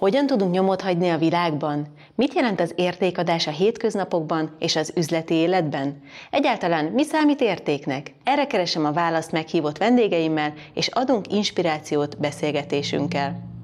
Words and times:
Hogyan 0.00 0.26
tudunk 0.26 0.52
nyomot 0.52 0.80
hagyni 0.80 1.08
a 1.08 1.18
világban? 1.18 1.86
Mit 2.14 2.34
jelent 2.34 2.60
az 2.60 2.72
értékadás 2.76 3.46
a 3.46 3.50
hétköznapokban 3.50 4.56
és 4.58 4.76
az 4.76 4.92
üzleti 4.96 5.34
életben? 5.34 6.02
Egyáltalán 6.30 6.84
mi 6.84 7.02
számít 7.02 7.40
értéknek? 7.40 8.14
Erre 8.24 8.46
keresem 8.46 8.84
a 8.84 8.92
választ 8.92 9.32
meghívott 9.32 9.78
vendégeimmel, 9.78 10.54
és 10.74 10.88
adunk 10.88 11.32
inspirációt 11.32 12.18
beszélgetésünkkel. 12.18 13.62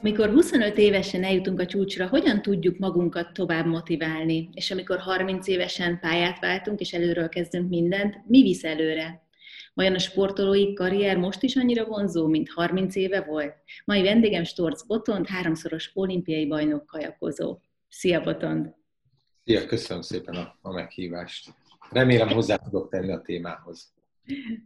Mikor 0.00 0.30
25 0.30 0.78
évesen 0.78 1.24
eljutunk 1.24 1.60
a 1.60 1.66
csúcsra, 1.66 2.08
hogyan 2.08 2.42
tudjuk 2.42 2.78
magunkat 2.78 3.32
tovább 3.32 3.66
motiválni? 3.66 4.48
És 4.54 4.70
amikor 4.70 4.98
30 4.98 5.48
évesen 5.48 5.98
pályát 6.00 6.38
váltunk, 6.40 6.80
és 6.80 6.92
előről 6.92 7.28
kezdünk 7.28 7.68
mindent, 7.68 8.14
mi 8.26 8.42
visz 8.42 8.64
előre? 8.64 9.26
Vajon 9.78 9.94
a 9.94 9.98
sportolói 9.98 10.72
karrier 10.72 11.16
most 11.16 11.42
is 11.42 11.56
annyira 11.56 11.84
vonzó, 11.84 12.26
mint 12.26 12.48
30 12.48 12.96
éve 12.96 13.20
volt? 13.20 13.54
Mai 13.84 14.02
vendégem 14.02 14.44
Storc 14.44 14.82
Botond, 14.82 15.26
háromszoros 15.26 15.90
olimpiai 15.94 16.46
bajnok 16.46 16.86
kajakozó. 16.86 17.58
Szia 17.88 18.20
Botond! 18.20 18.74
Szia, 19.44 19.66
köszönöm 19.66 20.02
szépen 20.02 20.34
a, 20.34 20.58
a 20.62 20.72
meghívást. 20.72 21.48
Remélem 21.90 22.28
hozzá 22.28 22.56
tudok 22.56 22.90
tenni 22.90 23.12
a 23.12 23.20
témához. 23.20 23.92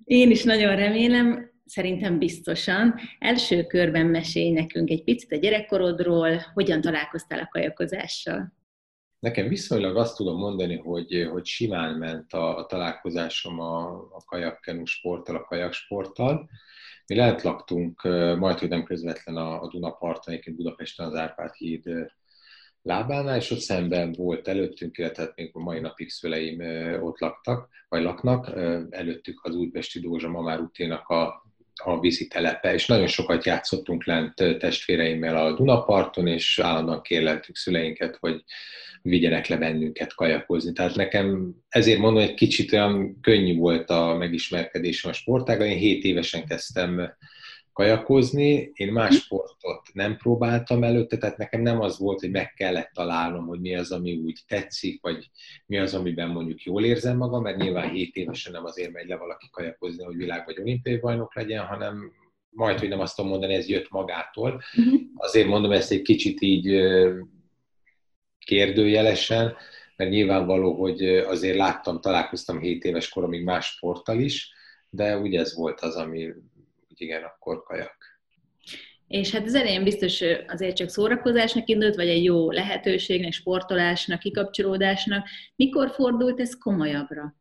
Én 0.05 0.31
is 0.31 0.45
nagyon 0.45 0.77
remélem, 0.77 1.51
szerintem 1.65 2.19
biztosan. 2.19 2.95
Első 3.19 3.65
körben 3.65 4.07
mesélj 4.07 4.51
nekünk 4.51 4.91
egy 4.91 5.05
picit 5.05 5.33
a 5.33 5.37
gyerekkorodról, 5.37 6.43
hogyan 6.55 6.81
találkoztál 6.81 7.39
a 7.39 7.49
kajakozással? 7.51 8.53
Nekem 9.23 9.49
viszonylag 9.49 9.97
azt 9.97 10.17
tudom 10.17 10.39
mondani, 10.39 10.77
hogy, 10.77 11.29
hogy 11.31 11.47
simán 11.47 11.95
ment 11.95 12.33
a, 12.33 12.59
a 12.59 12.67
találkozásom 12.67 13.61
a, 13.61 13.91
a 13.93 14.23
kajakkenu 14.27 14.85
sporttal, 14.85 15.37
a 15.37 15.45
kajaksporttal. 15.45 16.49
Mi 17.07 17.15
lent 17.15 17.43
laktunk, 17.43 18.03
majd, 18.39 18.59
hogy 18.59 18.69
nem 18.69 18.85
közvetlen 18.85 19.37
a, 19.37 19.63
a 19.63 19.69
Dunaparton, 19.69 20.33
egyébként 20.33 20.57
Budapesten 20.57 21.07
az 21.07 21.15
Árpád 21.15 21.55
híd 21.55 21.83
lábánál, 22.83 23.37
és 23.37 23.51
ott 23.51 23.59
szemben 23.59 24.13
volt 24.13 24.49
előttünk, 24.49 24.99
illetve 24.99 25.23
hát 25.23 25.37
még 25.37 25.51
a 25.53 25.61
mai 25.61 25.81
napig 25.81 26.11
szüleim 26.11 26.61
ott 27.03 27.19
laktak, 27.19 27.69
vagy 27.89 28.03
laknak, 28.03 28.49
előttük 28.91 29.45
az 29.45 29.55
Újpesti 29.55 30.01
Dózsa 30.01 30.29
Mamár 30.29 30.61
úténak 30.61 31.09
a, 31.09 31.45
a 31.85 32.01
vízi 32.01 32.27
telepe, 32.27 32.73
és 32.75 32.87
nagyon 32.87 33.07
sokat 33.07 33.45
játszottunk 33.45 34.05
lent 34.05 34.35
testvéreimmel 34.59 35.37
a 35.37 35.55
Dunaparton, 35.55 36.27
és 36.27 36.59
állandóan 36.59 37.03
kérleltük 37.03 37.57
szüleinket, 37.57 38.17
hogy 38.21 38.43
vigyenek 39.03 39.47
le 39.47 39.57
bennünket 39.57 40.15
kajakozni. 40.15 40.73
Tehát 40.73 40.95
nekem 40.95 41.55
ezért 41.69 41.99
mondom, 41.99 42.23
hogy 42.23 42.35
kicsit 42.35 42.73
olyan 42.73 43.21
könnyű 43.21 43.57
volt 43.57 43.91
a 43.91 44.17
megismerkedésem 44.19 45.11
a 45.11 45.15
sportággal. 45.15 45.67
Én 45.67 45.77
7 45.77 46.05
évesen 46.05 46.47
kezdtem 46.47 47.13
kajakozni, 47.73 48.71
én 48.75 48.93
más 48.93 49.15
sportot 49.15 49.83
nem 49.93 50.17
próbáltam 50.17 50.83
előtte, 50.83 51.19
tehát 51.19 51.37
nekem 51.37 51.61
nem 51.61 51.81
az 51.81 51.99
volt, 51.99 52.21
hogy 52.21 52.31
meg 52.31 52.53
kellett 52.53 52.91
találnom, 52.95 53.47
hogy 53.47 53.61
mi 53.61 53.75
az, 53.75 53.93
ami 53.93 54.17
úgy 54.17 54.41
tetszik, 54.47 55.03
vagy 55.03 55.31
mi 55.67 55.79
az, 55.79 55.95
amiben 55.95 56.29
mondjuk 56.29 56.63
jól 56.63 56.85
érzem 56.85 57.17
magam, 57.17 57.43
mert 57.43 57.57
nyilván 57.57 57.91
7 57.91 58.17
évesen 58.17 58.53
nem 58.53 58.65
azért 58.65 58.93
megy 58.93 59.09
le 59.09 59.17
valaki 59.17 59.49
kajakozni, 59.51 60.05
hogy 60.05 60.17
világ 60.17 60.45
vagy 60.45 60.61
olimpiai 60.61 60.97
bajnok 60.97 61.35
legyen, 61.35 61.65
hanem 61.65 62.13
majd, 62.51 62.79
hogy 62.79 62.89
nem 62.89 63.01
azt 63.01 63.17
tudom 63.17 63.31
mondani, 63.31 63.55
ez 63.55 63.69
jött 63.69 63.91
magától. 63.91 64.63
Mhm. 64.77 64.95
Azért 65.15 65.49
mondom 65.49 65.73
ezt 65.73 65.91
egy 65.91 66.03
kicsit 66.03 66.41
így 66.41 66.83
kérdőjelesen, 68.39 69.57
mert 69.97 70.11
nyilvánvaló, 70.11 70.75
hogy 70.75 71.07
azért 71.07 71.57
láttam, 71.57 72.01
találkoztam 72.01 72.61
7 72.61 72.85
éves 72.85 73.09
koromig 73.09 73.45
más 73.45 73.67
sporttal 73.67 74.19
is, 74.21 74.53
de 74.91 75.19
ugye 75.19 75.41
ez 75.41 75.55
volt 75.55 75.81
az, 75.81 75.97
ami 75.97 76.33
úgy 76.93 77.01
igen, 77.01 77.23
akkor 77.23 77.63
kajak. 77.63 77.97
És 79.07 79.31
hát 79.31 79.45
az 79.45 79.55
elején 79.55 79.85
biztos 79.85 80.21
azért 80.47 80.77
csak 80.77 80.89
szórakozásnak 80.89 81.69
indult, 81.69 81.95
vagy 81.95 82.09
egy 82.09 82.25
jó 82.25 82.51
lehetőségnek, 82.51 83.33
sportolásnak, 83.33 84.19
kikapcsolódásnak. 84.19 85.29
Mikor 85.57 85.91
fordult 85.91 86.41
ez 86.41 86.59
komolyabbra? 86.59 87.37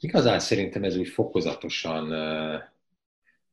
Igazán 0.00 0.38
szerintem 0.38 0.84
ez 0.84 0.96
úgy 0.96 1.08
fokozatosan 1.08 2.12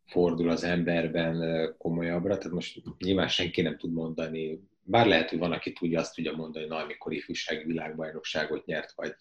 fordul 0.06 0.50
az 0.50 0.64
emberben 0.64 1.76
komolyabbra, 1.78 2.38
tehát 2.38 2.54
most 2.54 2.82
nyilván 2.98 3.28
senki 3.28 3.62
nem 3.62 3.78
tud 3.78 3.94
mondani 3.94 4.60
bár 4.90 5.08
lehet, 5.08 5.30
hogy 5.30 5.40
van, 5.40 5.52
aki 5.52 5.74
tudja, 5.74 6.00
azt 6.00 6.16
tudja 6.16 6.36
mondani, 6.36 6.66
hogy 6.66 6.74
na, 6.74 6.84
amikor 6.84 7.14
ifjúsági 7.14 7.64
világbajnokságot 7.64 8.66
nyert, 8.66 8.92
vagy 8.96 9.16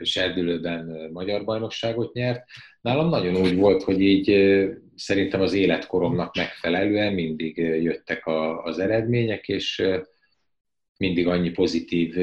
serdülőben 0.00 1.10
magyar 1.12 1.44
bajnokságot 1.44 2.12
nyert. 2.12 2.44
Nálam 2.80 3.08
nagyon 3.08 3.36
úgy 3.36 3.56
volt, 3.56 3.82
hogy 3.82 4.00
így 4.00 4.24
szerintem 4.96 5.40
az 5.40 5.52
életkoromnak 5.52 6.34
megfelelően 6.36 7.12
mindig 7.12 7.56
jöttek 7.56 8.26
a, 8.26 8.62
az 8.62 8.78
eredmények, 8.78 9.48
és 9.48 9.82
mindig 10.96 11.26
annyi 11.26 11.50
pozitív 11.50 12.14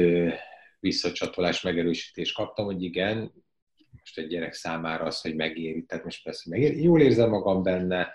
visszacsatolás, 0.80 1.62
megerősítést 1.62 2.34
kaptam, 2.34 2.64
hogy 2.64 2.82
igen, 2.82 3.32
most 4.00 4.18
egy 4.18 4.26
gyerek 4.26 4.52
számára 4.52 5.04
az, 5.04 5.20
hogy 5.20 5.34
megéri, 5.34 5.84
tehát 5.84 6.04
most 6.04 6.22
persze 6.22 6.50
megéri, 6.50 6.82
jól 6.82 7.00
érzem 7.00 7.28
magam 7.28 7.62
benne, 7.62 8.12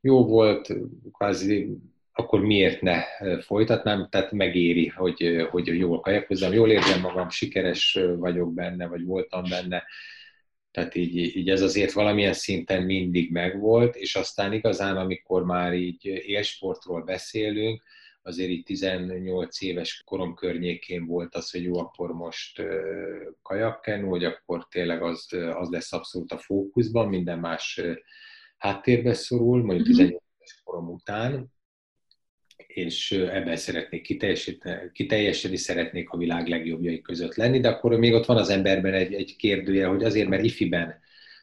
jó 0.00 0.26
volt, 0.26 0.74
kvázi 1.12 1.76
akkor 2.24 2.40
miért 2.40 2.80
ne 2.80 3.02
folytatnám, 3.40 4.08
tehát 4.10 4.32
megéri, 4.32 4.86
hogy, 4.86 5.46
hogy 5.50 5.66
jól 5.66 6.00
kajakozzam, 6.00 6.52
jól 6.52 6.70
érzem 6.70 7.00
magam, 7.00 7.28
sikeres 7.28 7.98
vagyok 8.16 8.54
benne, 8.54 8.86
vagy 8.86 9.04
voltam 9.04 9.42
benne, 9.48 9.82
tehát 10.70 10.94
így, 10.94 11.36
így 11.36 11.50
ez 11.50 11.62
azért 11.62 11.92
valamilyen 11.92 12.32
szinten 12.32 12.82
mindig 12.82 13.30
megvolt, 13.30 13.96
és 13.96 14.14
aztán 14.14 14.52
igazán, 14.52 14.96
amikor 14.96 15.44
már 15.44 15.74
így 15.74 16.06
élsportról 16.06 17.02
beszélünk, 17.02 17.82
azért 18.22 18.50
így 18.50 18.64
18 18.64 19.60
éves 19.60 20.02
korom 20.04 20.34
környékén 20.34 21.06
volt 21.06 21.34
az, 21.34 21.50
hogy 21.50 21.62
jó, 21.62 21.78
akkor 21.78 22.12
most 22.12 22.62
kajakken, 23.42 24.04
hogy 24.04 24.24
akkor 24.24 24.68
tényleg 24.68 25.02
az, 25.02 25.28
az 25.54 25.70
lesz 25.70 25.92
abszolút 25.92 26.32
a 26.32 26.38
fókuszban, 26.38 27.08
minden 27.08 27.38
más 27.38 27.80
háttérbe 28.58 29.14
szorul, 29.14 29.64
mondjuk 29.64 29.86
18 29.86 30.10
mhm. 30.12 30.22
éves 30.38 30.60
korom 30.64 30.88
után, 30.88 31.52
és 32.74 33.12
ebben 33.12 33.56
szeretnék 33.56 34.02
kiteljesedni, 34.92 35.56
szeretnék 35.56 36.10
a 36.10 36.16
világ 36.16 36.48
legjobbjai 36.48 37.00
között 37.00 37.34
lenni, 37.34 37.60
de 37.60 37.68
akkor 37.68 37.98
még 37.98 38.12
ott 38.12 38.26
van 38.26 38.36
az 38.36 38.48
emberben 38.48 38.94
egy, 38.94 39.14
egy 39.14 39.36
kérdője, 39.36 39.86
hogy 39.86 40.04
azért, 40.04 40.28
mert 40.28 40.44
ifiben 40.44 40.94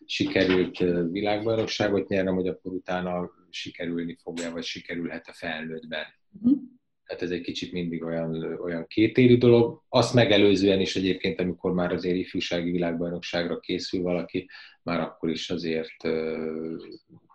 sikerült 0.06 0.78
világbajnokságot 1.12 2.08
nyernem, 2.08 2.36
hogy 2.36 2.48
akkor 2.48 2.72
utána 2.72 3.32
sikerülni 3.50 4.18
fogja, 4.24 4.52
vagy 4.52 4.64
sikerülhet 4.64 5.28
a 5.28 5.34
felnőttben. 5.34 6.04
Uh-huh. 6.42 6.60
Tehát 7.06 7.22
ez 7.22 7.32
egy 7.32 7.42
kicsit 7.42 7.72
mindig 7.72 8.04
olyan, 8.04 8.60
olyan 8.64 8.88
kétélű 8.88 9.38
dolog. 9.38 9.84
Azt 9.90 10.14
megelőzően 10.14 10.80
is 10.80 10.96
egyébként, 10.96 11.40
amikor 11.40 11.74
már 11.74 11.94
azért 11.94 12.16
ifjúsági 12.16 12.72
világbajnokságra 12.72 13.60
készül 13.60 14.02
valaki, 14.02 14.50
már 14.84 15.00
akkor 15.00 15.30
is 15.30 15.50
azért, 15.50 16.04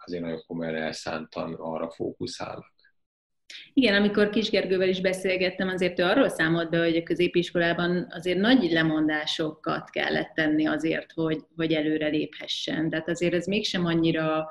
azért 0.04 0.22
nagyon 0.22 0.42
komolyan 0.46 0.74
elszántan 0.74 1.54
arra 1.54 1.90
fókuszálnak. 1.90 2.74
Igen, 3.72 3.94
amikor 3.94 4.30
Kisgergővel 4.30 4.88
is 4.88 5.00
beszélgettem, 5.00 5.68
azért 5.68 5.98
ő 5.98 6.02
arról 6.02 6.28
számolt 6.28 6.70
be, 6.70 6.78
hogy 6.78 6.96
a 6.96 7.02
középiskolában 7.02 8.06
azért 8.10 8.38
nagy 8.38 8.70
lemondásokat 8.70 9.90
kellett 9.90 10.32
tenni 10.34 10.66
azért, 10.66 11.12
hogy, 11.12 11.38
hogy 11.56 11.72
előre 11.72 12.08
léphessen. 12.08 12.90
Tehát 12.90 13.08
azért 13.08 13.34
ez 13.34 13.46
mégsem 13.46 13.84
annyira 13.84 14.48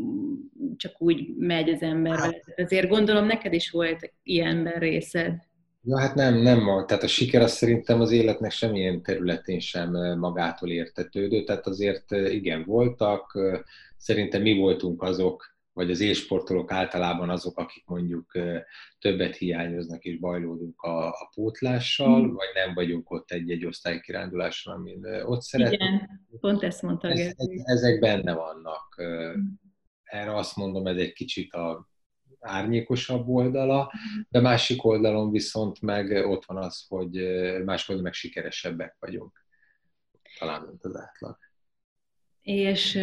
mm, 0.00 0.34
csak 0.76 0.92
úgy 0.98 1.34
megy 1.38 1.68
az 1.68 1.82
ember. 1.82 2.18
Hát, 2.18 2.44
azért 2.56 2.88
gondolom 2.88 3.26
neked 3.26 3.52
is 3.52 3.70
volt 3.70 4.12
ilyenben 4.22 4.78
részed. 4.78 5.34
Ja, 5.82 5.98
hát 5.98 6.14
nem, 6.14 6.34
nem. 6.34 6.84
Tehát 6.86 7.02
a 7.02 7.06
siker 7.06 7.42
az 7.42 7.52
szerintem 7.52 8.00
az 8.00 8.10
életnek 8.10 8.50
semmilyen 8.50 9.02
területén 9.02 9.60
sem 9.60 9.90
magától 10.18 10.70
értetődő. 10.70 11.44
Tehát 11.44 11.66
azért 11.66 12.10
igen, 12.10 12.64
voltak. 12.64 13.38
Szerintem 13.96 14.42
mi 14.42 14.56
voltunk 14.56 15.02
azok, 15.02 15.55
vagy 15.76 15.90
az 15.90 16.00
élsportolók 16.00 16.72
általában 16.72 17.30
azok, 17.30 17.58
akik 17.58 17.84
mondjuk 17.86 18.38
többet 18.98 19.36
hiányoznak 19.36 20.04
és 20.04 20.18
bajlódunk 20.18 20.80
a, 20.80 21.08
a 21.08 21.30
pótlással, 21.34 22.22
mm. 22.22 22.32
vagy 22.32 22.48
nem 22.54 22.74
vagyunk 22.74 23.10
ott 23.10 23.30
egy-egy 23.30 23.66
osztálykiránduláson, 23.66 24.74
amin 24.74 25.04
ott 25.24 25.42
szeretnénk. 25.42 25.82
Igen, 25.82 26.26
pont 26.40 26.62
ezt 26.62 26.82
mondta. 26.82 27.08
Ez, 27.08 27.18
ez, 27.18 27.62
ezek 27.64 28.00
benne 28.00 28.34
vannak. 28.34 29.02
Mm. 29.02 29.46
Erre 30.02 30.34
azt 30.34 30.56
mondom, 30.56 30.86
ez 30.86 30.96
egy 30.96 31.12
kicsit 31.12 31.52
a 31.52 31.88
árnyékosabb 32.40 33.28
oldala, 33.28 33.92
de 34.28 34.40
másik 34.40 34.84
oldalon 34.84 35.30
viszont 35.30 35.80
meg 35.80 36.26
ott 36.26 36.44
van 36.44 36.56
az, 36.56 36.86
hogy 36.88 37.10
máskor 37.64 37.96
meg 37.96 38.12
sikeresebbek 38.12 38.96
vagyunk. 38.98 39.44
Talán, 40.38 40.62
mint 40.62 40.84
az 40.84 40.96
átlag. 40.96 41.38
És 42.42 42.98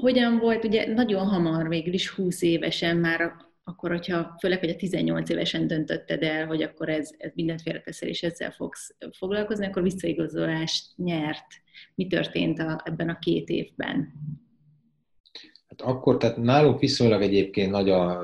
hogyan 0.00 0.38
volt, 0.38 0.64
ugye 0.64 0.92
nagyon 0.92 1.26
hamar, 1.26 1.68
végül 1.68 1.92
is 1.92 2.08
20 2.08 2.42
évesen 2.42 2.96
már 2.96 3.32
akkor 3.64 3.90
hogyha 3.90 4.36
főleg, 4.40 4.58
hogy 4.58 4.68
a 4.68 4.76
18 4.76 5.30
évesen 5.30 5.66
döntötted 5.66 6.22
el, 6.22 6.46
hogy 6.46 6.62
akkor 6.62 6.88
ez, 6.88 7.10
ez 7.18 7.30
mindent 7.34 7.62
félreteszel, 7.62 8.08
és 8.08 8.22
ezzel 8.22 8.50
fogsz 8.50 8.94
foglalkozni, 9.18 9.66
akkor 9.66 9.82
visszaigazolást 9.82 10.96
nyert. 10.96 11.46
Mi 11.94 12.06
történt 12.06 12.58
a, 12.58 12.82
ebben 12.84 13.08
a 13.08 13.18
két 13.18 13.48
évben? 13.48 14.12
Hát 15.68 15.80
akkor, 15.80 16.16
tehát 16.16 16.36
nálunk 16.36 16.80
viszonylag 16.80 17.22
egyébként 17.22 17.70
nagy 17.70 17.90
a, 17.90 18.18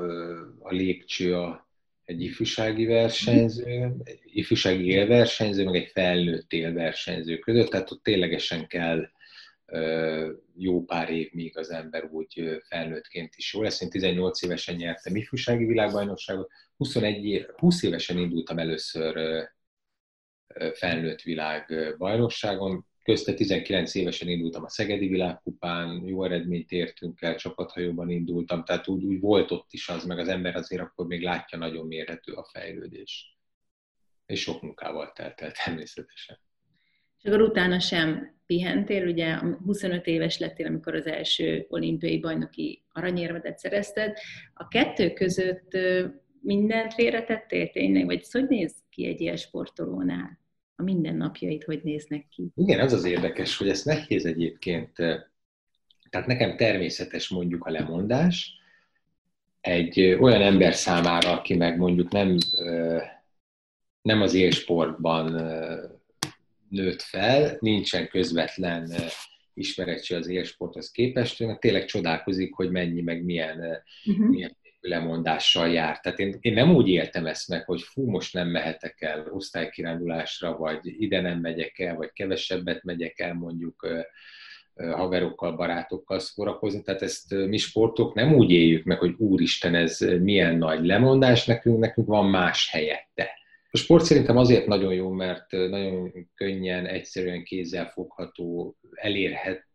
a 0.59 0.73
lépcső 0.73 1.35
a, 1.35 1.67
egy 2.03 2.21
ifjúsági 2.21 2.85
versenyző, 2.85 3.95
egy 4.03 4.19
ifjúsági 4.23 4.87
élversenyző, 4.87 5.63
meg 5.63 5.75
egy 5.75 5.89
felnőtt 5.93 6.53
élversenyző 6.53 7.37
között, 7.37 7.69
tehát 7.69 7.91
ott 7.91 8.03
ténylegesen 8.03 8.67
kell 8.67 9.09
jó 10.57 10.83
pár 10.83 11.09
év, 11.09 11.31
míg 11.31 11.57
az 11.57 11.69
ember 11.69 12.03
úgy 12.03 12.61
felnőttként 12.67 13.33
is 13.35 13.53
jó 13.53 13.61
lesz. 13.61 13.81
Én 13.81 13.89
18 13.89 14.41
évesen 14.41 14.75
nyertem 14.75 15.15
ifjúsági 15.15 15.65
világbajnokságot, 15.65 16.51
21 16.77 17.25
év, 17.25 17.45
20 17.55 17.83
évesen 17.83 18.17
indultam 18.17 18.57
először 18.57 19.47
felnőtt 20.73 21.21
világbajnokságon, 21.21 22.85
közte 23.03 23.33
19 23.33 23.95
évesen 23.95 24.27
indultam 24.27 24.63
a 24.63 24.69
Szegedi 24.69 25.07
világkupán, 25.07 26.05
jó 26.05 26.23
eredményt 26.23 26.71
értünk 26.71 27.21
el, 27.21 27.35
csapathajóban 27.35 28.09
indultam, 28.09 28.63
tehát 28.63 28.87
úgy, 28.87 29.03
úgy 29.03 29.19
volt 29.19 29.51
ott 29.51 29.73
is 29.73 29.89
az, 29.89 30.05
meg 30.05 30.19
az 30.19 30.27
ember 30.27 30.55
azért 30.55 30.81
akkor 30.81 31.07
még 31.07 31.21
látja, 31.21 31.57
nagyon 31.57 31.87
mérhető 31.87 32.33
a 32.33 32.49
fejlődés. 32.51 33.37
És 34.25 34.41
sok 34.41 34.61
munkával 34.61 35.11
telt 35.11 35.41
el 35.41 35.51
természetesen. 35.51 36.39
Akkor 37.27 37.41
utána 37.41 37.79
sem 37.79 38.35
pihentél, 38.45 39.07
ugye 39.07 39.37
25 39.65 40.07
éves 40.07 40.39
lettél, 40.39 40.65
amikor 40.65 40.95
az 40.95 41.05
első 41.05 41.65
olimpiai 41.69 42.19
bajnoki 42.19 42.83
aranyérmedet 42.91 43.57
szerezted. 43.57 44.17
A 44.53 44.67
kettő 44.67 45.13
között 45.13 45.77
mindent 46.41 46.93
félretettél 46.93 47.69
tényleg, 47.69 48.05
vagy 48.05 48.19
ez 48.21 48.31
hogy 48.31 48.47
néz 48.47 48.75
ki 48.89 49.05
egy 49.05 49.21
ilyen 49.21 49.35
sportolónál? 49.35 50.39
A 50.75 50.83
mindennapjait 50.83 51.63
hogy 51.63 51.81
néznek 51.83 52.27
ki? 52.29 52.51
Igen, 52.55 52.79
az 52.79 52.93
az 52.93 53.05
érdekes, 53.05 53.57
hogy 53.57 53.69
ez 53.69 53.83
nehéz 53.83 54.25
egyébként. 54.25 54.93
Tehát 56.09 56.27
nekem 56.27 56.57
természetes 56.57 57.29
mondjuk 57.29 57.65
a 57.65 57.71
lemondás, 57.71 58.51
egy 59.61 60.17
olyan 60.19 60.41
ember 60.41 60.73
számára, 60.73 61.31
aki 61.31 61.55
meg 61.55 61.77
mondjuk 61.77 62.11
nem, 62.11 62.37
nem 64.01 64.21
az 64.21 64.33
élsportban 64.33 65.41
nőtt 66.69 67.01
fel, 67.01 67.57
nincsen 67.59 68.07
közvetlen 68.07 68.91
ismeretség 69.53 70.17
az 70.17 70.27
élsporthoz 70.27 70.91
képest, 70.91 71.39
mert 71.39 71.59
tényleg 71.59 71.85
csodálkozik, 71.85 72.53
hogy 72.53 72.71
mennyi, 72.71 73.01
meg 73.01 73.23
milyen, 73.23 73.83
uh-huh. 74.05 74.27
milyen 74.27 74.57
lemondással 74.79 75.69
jár. 75.69 75.99
Tehát 75.99 76.19
én, 76.19 76.37
én 76.41 76.53
nem 76.53 76.75
úgy 76.75 76.87
éltem 76.89 77.25
ezt 77.25 77.47
meg, 77.47 77.65
hogy 77.65 77.81
fú, 77.81 78.09
most 78.09 78.33
nem 78.33 78.47
mehetek 78.47 79.01
el 79.01 79.27
osztálykirándulásra, 79.31 80.57
vagy 80.57 80.79
ide 81.01 81.21
nem 81.21 81.39
megyek 81.39 81.79
el, 81.79 81.95
vagy 81.95 82.11
kevesebbet 82.13 82.83
megyek 82.83 83.19
el 83.19 83.33
mondjuk 83.33 83.87
haverokkal, 84.75 85.55
barátokkal 85.55 86.19
szórakozni. 86.19 86.81
Tehát 86.81 87.01
ezt 87.01 87.33
mi 87.33 87.57
sportok 87.57 88.13
nem 88.13 88.33
úgy 88.33 88.51
éljük 88.51 88.83
meg, 88.83 88.97
hogy 88.99 89.15
úristen, 89.17 89.75
ez 89.75 89.99
milyen 89.99 90.55
nagy 90.55 90.85
lemondás, 90.85 91.45
nekünk, 91.45 91.79
nekünk 91.79 92.07
van 92.07 92.25
más 92.25 92.69
helyette. 92.69 93.29
A 93.71 93.77
sport 93.77 94.03
szerintem 94.03 94.37
azért 94.37 94.67
nagyon 94.67 94.93
jó, 94.93 95.09
mert 95.09 95.51
nagyon 95.51 96.27
könnyen, 96.35 96.85
egyszerűen 96.85 97.43
kézzel 97.43 97.89
fogható, 97.89 98.77
elérhet, 98.91 99.67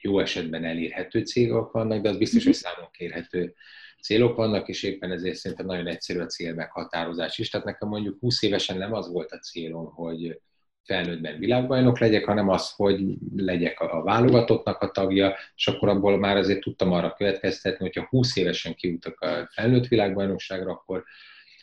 jó 0.00 0.18
esetben 0.18 0.64
elérhető 0.64 1.20
célok 1.20 1.72
vannak, 1.72 2.02
de 2.02 2.08
az 2.08 2.16
biztos, 2.16 2.44
hogy 2.44 2.54
számon 2.54 2.88
kérhető 2.90 3.54
célok 4.02 4.36
vannak, 4.36 4.68
és 4.68 4.82
éppen 4.82 5.12
ezért 5.12 5.36
szerintem 5.36 5.66
nagyon 5.66 5.86
egyszerű 5.86 6.18
a 6.18 6.26
cél 6.26 6.54
meghatározás 6.54 7.38
is. 7.38 7.50
Tehát 7.50 7.66
nekem 7.66 7.88
mondjuk 7.88 8.18
20 8.20 8.42
évesen 8.42 8.76
nem 8.76 8.92
az 8.92 9.08
volt 9.12 9.32
a 9.32 9.38
célom, 9.38 9.92
hogy 9.94 10.40
felnőttben 10.84 11.38
világbajnok 11.38 11.98
legyek, 11.98 12.24
hanem 12.24 12.48
az, 12.48 12.70
hogy 12.70 13.00
legyek 13.36 13.80
a 13.80 14.02
válogatottnak 14.02 14.80
a 14.80 14.90
tagja, 14.90 15.36
és 15.54 15.66
akkor 15.66 15.88
abból 15.88 16.18
már 16.18 16.36
azért 16.36 16.60
tudtam 16.60 16.92
arra 16.92 17.12
következtetni, 17.12 17.84
hogyha 17.84 18.06
20 18.08 18.36
évesen 18.36 18.74
kiutak 18.74 19.20
a 19.20 19.48
felnőtt 19.52 19.86
világbajnokságra, 19.86 20.70
akkor 20.70 21.04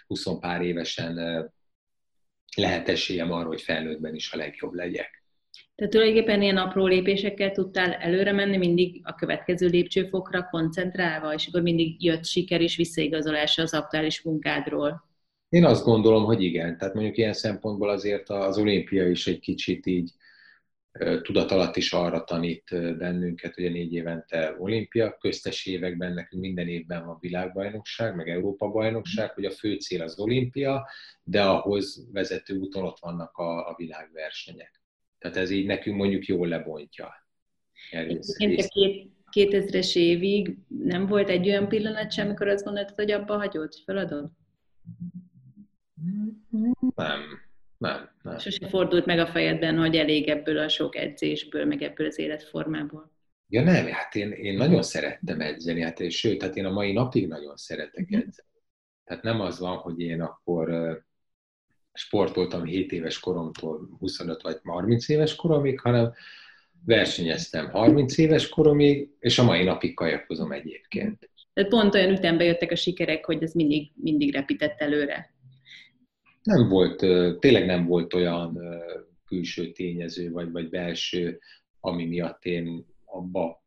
20 0.07 0.25
pár 0.39 0.61
évesen 0.61 1.15
lehet 2.57 2.89
esélyem 2.89 3.31
arra, 3.31 3.47
hogy 3.47 3.61
felnőttben 3.61 4.15
is 4.15 4.31
a 4.31 4.37
legjobb 4.37 4.73
legyek. 4.73 5.23
Tehát 5.75 5.93
tulajdonképpen 5.93 6.41
ilyen 6.41 6.57
apró 6.57 6.85
lépésekkel 6.85 7.51
tudtál 7.51 7.93
előre 7.93 8.31
menni, 8.31 8.57
mindig 8.57 9.01
a 9.03 9.15
következő 9.15 9.67
lépcsőfokra 9.67 10.47
koncentrálva, 10.49 11.33
és 11.33 11.47
akkor 11.47 11.61
mindig 11.61 12.03
jött 12.03 12.25
siker 12.25 12.61
és 12.61 12.75
visszaigazolása 12.75 13.61
az 13.61 13.73
aktuális 13.73 14.21
munkádról. 14.21 15.05
Én 15.49 15.65
azt 15.65 15.83
gondolom, 15.83 16.23
hogy 16.23 16.43
igen. 16.43 16.77
Tehát 16.77 16.93
mondjuk 16.93 17.17
ilyen 17.17 17.33
szempontból 17.33 17.89
azért 17.89 18.29
az 18.29 18.57
olimpia 18.57 19.09
is 19.09 19.27
egy 19.27 19.39
kicsit 19.39 19.85
így 19.85 20.11
tudat 21.21 21.75
is 21.75 21.93
arra 21.93 22.23
tanít 22.23 22.97
bennünket, 22.97 23.55
hogy 23.55 23.65
a 23.65 23.69
négy 23.69 23.93
évente 23.93 24.55
olimpia, 24.59 25.17
köztes 25.17 25.65
években 25.65 26.13
nekünk 26.13 26.41
minden 26.41 26.67
évben 26.67 27.05
van 27.05 27.17
világbajnokság, 27.19 28.15
meg 28.15 28.29
Európa 28.29 28.67
bajnokság, 28.67 29.33
hogy 29.33 29.45
a 29.45 29.51
fő 29.51 29.75
cél 29.75 30.01
az 30.01 30.19
olimpia, 30.19 30.87
de 31.23 31.43
ahhoz 31.43 32.07
vezető 32.11 32.57
úton 32.57 32.83
ott 32.83 32.99
vannak 32.99 33.37
a, 33.37 33.69
a 33.69 33.73
világversenyek. 33.77 34.81
Tehát 35.19 35.37
ez 35.37 35.49
így 35.49 35.65
nekünk 35.65 35.97
mondjuk 35.97 36.25
jól 36.25 36.47
lebontja. 36.47 37.13
Egyébként 37.91 38.59
a 38.59 38.67
két, 38.67 39.11
2000-es 39.31 39.95
évig 39.95 40.57
nem 40.67 41.05
volt 41.05 41.29
egy 41.29 41.47
olyan 41.47 41.67
pillanat 41.67 42.11
sem, 42.11 42.25
amikor 42.25 42.47
azt 42.47 42.63
gondoltad, 42.63 42.95
hogy 42.95 43.11
abba 43.11 43.37
hagyod, 43.37 43.73
feladod? 43.85 44.29
Nem, 46.95 47.46
nem, 47.77 48.09
nem. 48.21 48.37
Sose 48.37 48.67
fordult 48.67 49.05
meg 49.05 49.19
a 49.19 49.27
fejedben, 49.27 49.77
hogy 49.77 49.95
elég 49.95 50.27
ebből 50.27 50.57
a 50.57 50.69
sok 50.69 50.95
edzésből, 50.95 51.65
meg 51.65 51.81
ebből 51.81 52.07
az 52.07 52.19
életformából? 52.19 53.11
Ja 53.49 53.63
nem, 53.63 53.87
hát 53.87 54.15
én, 54.15 54.31
én 54.31 54.57
nagyon 54.57 54.83
szerettem 54.83 55.41
edzeni, 55.41 55.81
hát 55.81 55.99
és 55.99 56.17
sőt, 56.17 56.41
hát 56.41 56.55
én 56.55 56.65
a 56.65 56.71
mai 56.71 56.91
napig 56.91 57.27
nagyon 57.27 57.55
szeretek 57.55 58.07
mhm. 58.09 58.19
edzeni. 58.19 58.47
Tehát 59.03 59.23
nem 59.23 59.41
az 59.41 59.59
van, 59.59 59.77
hogy 59.77 59.99
én 59.99 60.21
akkor 60.21 60.69
sportoltam 61.93 62.63
7 62.63 62.91
éves 62.91 63.19
koromtól 63.19 63.89
25 63.99 64.41
vagy 64.41 64.59
30 64.63 65.09
éves 65.09 65.35
koromig, 65.35 65.79
hanem 65.79 66.13
versenyeztem 66.85 67.69
30 67.69 68.17
éves 68.17 68.49
koromig, 68.49 69.09
és 69.19 69.39
a 69.39 69.43
mai 69.43 69.63
napig 69.63 69.93
kajakozom 69.93 70.51
egyébként. 70.51 71.29
Tehát 71.53 71.69
pont 71.69 71.93
olyan 71.93 72.11
ütembe 72.11 72.43
jöttek 72.43 72.71
a 72.71 72.75
sikerek, 72.75 73.25
hogy 73.25 73.43
ez 73.43 73.53
mindig, 73.53 73.91
mindig 73.95 74.33
repített 74.33 74.79
előre 74.79 75.33
nem 76.47 76.67
volt, 76.67 76.97
tényleg 77.39 77.65
nem 77.65 77.85
volt 77.85 78.13
olyan 78.13 78.59
külső 79.25 79.71
tényező, 79.71 80.31
vagy, 80.31 80.51
vagy 80.51 80.69
belső, 80.69 81.39
ami 81.79 82.05
miatt 82.05 82.45
én 82.45 82.85
abba 83.05 83.63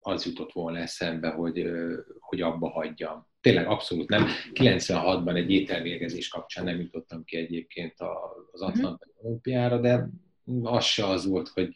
az 0.00 0.26
jutott 0.26 0.52
volna 0.52 0.78
eszembe, 0.78 1.28
hogy, 1.28 1.70
hogy 2.18 2.40
abba 2.40 2.68
hagyjam. 2.68 3.26
Tényleg 3.40 3.66
abszolút 3.66 4.08
nem. 4.08 4.26
96-ban 4.52 5.36
egy 5.36 5.50
ételvégezés 5.50 6.28
kapcsán 6.28 6.64
nem 6.64 6.80
jutottam 6.80 7.24
ki 7.24 7.36
egyébként 7.36 7.94
az 8.50 8.60
mhm. 8.60 8.70
Atlantai 8.70 9.12
olimpiára, 9.22 9.80
de 9.80 10.08
az 10.62 10.84
se 10.84 11.06
az 11.06 11.26
volt, 11.26 11.48
hogy, 11.48 11.74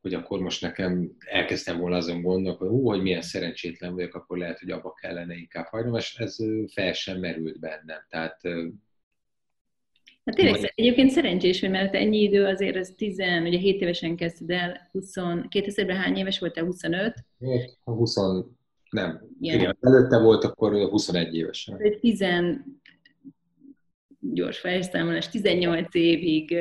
hogy 0.00 0.14
akkor 0.14 0.40
most 0.40 0.62
nekem 0.62 1.16
elkezdtem 1.18 1.78
volna 1.78 1.96
azon 1.96 2.22
gondolni, 2.22 2.58
hogy 2.58 2.68
hú, 2.68 2.88
hogy 2.88 3.02
milyen 3.02 3.22
szerencsétlen 3.22 3.94
vagyok, 3.94 4.14
akkor 4.14 4.38
lehet, 4.38 4.58
hogy 4.58 4.70
abba 4.70 4.92
kellene 4.92 5.34
inkább 5.34 5.66
hagynom, 5.66 5.94
és 5.94 6.14
ez 6.14 6.36
fel 6.72 6.92
sem 6.92 7.18
merült 7.18 7.60
bennem. 7.60 8.06
Tehát 8.08 8.40
Hát 10.26 10.34
tényleg, 10.34 10.72
egyébként 10.74 11.10
szerencsés, 11.10 11.60
hogy 11.60 11.70
mert 11.70 11.94
ennyi 11.94 12.22
idő 12.22 12.44
azért 12.44 12.76
az 12.76 12.94
10, 12.96 13.18
ugye 13.44 13.58
7 13.58 13.80
évesen 13.80 14.16
kezdted 14.16 14.50
el, 14.50 14.88
20, 14.92 15.12
2000-ben 15.16 15.96
hány 15.96 16.16
éves 16.16 16.38
voltál, 16.38 16.64
25? 16.64 17.14
20, 17.84 18.16
nem. 18.90 19.28
Igen. 19.40 19.58
Igen, 19.58 19.76
előtte 19.80 20.18
volt 20.18 20.44
akkor 20.44 20.88
21 20.88 21.36
évesen. 21.36 21.98
10, 22.00 22.24
gyors 24.20 24.58
fejszámolás, 24.58 25.28
18 25.28 25.94
évig 25.94 26.56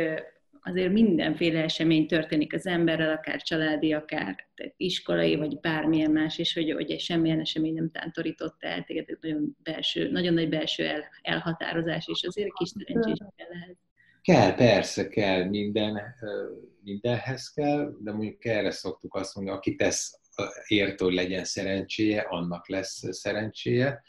azért 0.68 0.92
mindenféle 0.92 1.64
esemény 1.64 2.08
történik 2.08 2.54
az 2.54 2.66
emberrel, 2.66 3.12
akár 3.12 3.42
családi, 3.42 3.94
akár 3.94 4.48
iskolai, 4.78 5.36
vagy 5.36 5.60
bármilyen 5.60 6.12
más, 6.12 6.38
és 6.38 6.54
hogy, 6.54 6.72
hogy 6.72 7.00
semmilyen 7.00 7.40
esemény 7.40 7.74
nem 7.74 7.92
tántorított 7.92 8.56
el 8.60 8.84
téged, 8.84 9.18
nagyon, 9.22 9.58
belső, 9.64 10.12
nagyon 10.12 10.34
nagy 10.34 10.50
belső 10.50 10.88
el, 10.88 11.04
elhatározás, 11.22 12.08
és 12.08 12.24
azért 12.24 12.54
kis 12.54 12.70
szerencsés 12.70 13.18
kell 13.36 13.48
lehet. 13.50 13.78
Kell, 14.22 14.56
persze 14.56 15.08
kell, 15.08 15.44
minden, 15.44 16.02
mindenhez 16.84 17.50
kell, 17.50 17.96
de 18.00 18.12
mondjuk 18.12 18.46
erre 18.46 18.72
szoktuk 18.72 19.16
azt 19.16 19.36
mondani, 19.36 19.58
aki 19.58 19.76
tesz 19.76 20.20
érte, 20.68 21.04
hogy 21.04 21.14
legyen 21.14 21.44
szerencséje, 21.44 22.22
annak 22.22 22.70
lesz 22.70 23.04
szerencséje. 23.10 24.02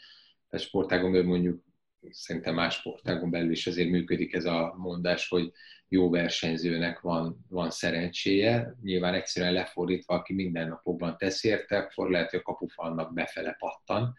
A 0.49 0.57
sportágon 0.57 1.25
mondjuk 1.25 1.63
szerintem 2.09 2.53
más 2.53 2.75
sportágon 2.75 3.29
belül 3.29 3.51
is 3.51 3.67
azért 3.67 3.89
működik 3.89 4.33
ez 4.33 4.45
a 4.45 4.75
mondás, 4.77 5.27
hogy 5.27 5.51
jó 5.89 6.09
versenyzőnek 6.09 6.99
van, 6.99 7.45
van 7.49 7.69
szerencséje. 7.69 8.75
Nyilván 8.81 9.13
egyszerűen 9.13 9.53
lefordítva, 9.53 10.13
aki 10.13 10.33
minden 10.33 10.67
napokban 10.67 11.17
tesz 11.17 11.43
érte, 11.43 11.77
akkor 11.77 12.09
lehet, 12.09 12.29
hogy 12.29 12.39
a 12.39 12.51
kapufalnak 12.51 13.13
befele 13.13 13.55
pattan. 13.59 14.13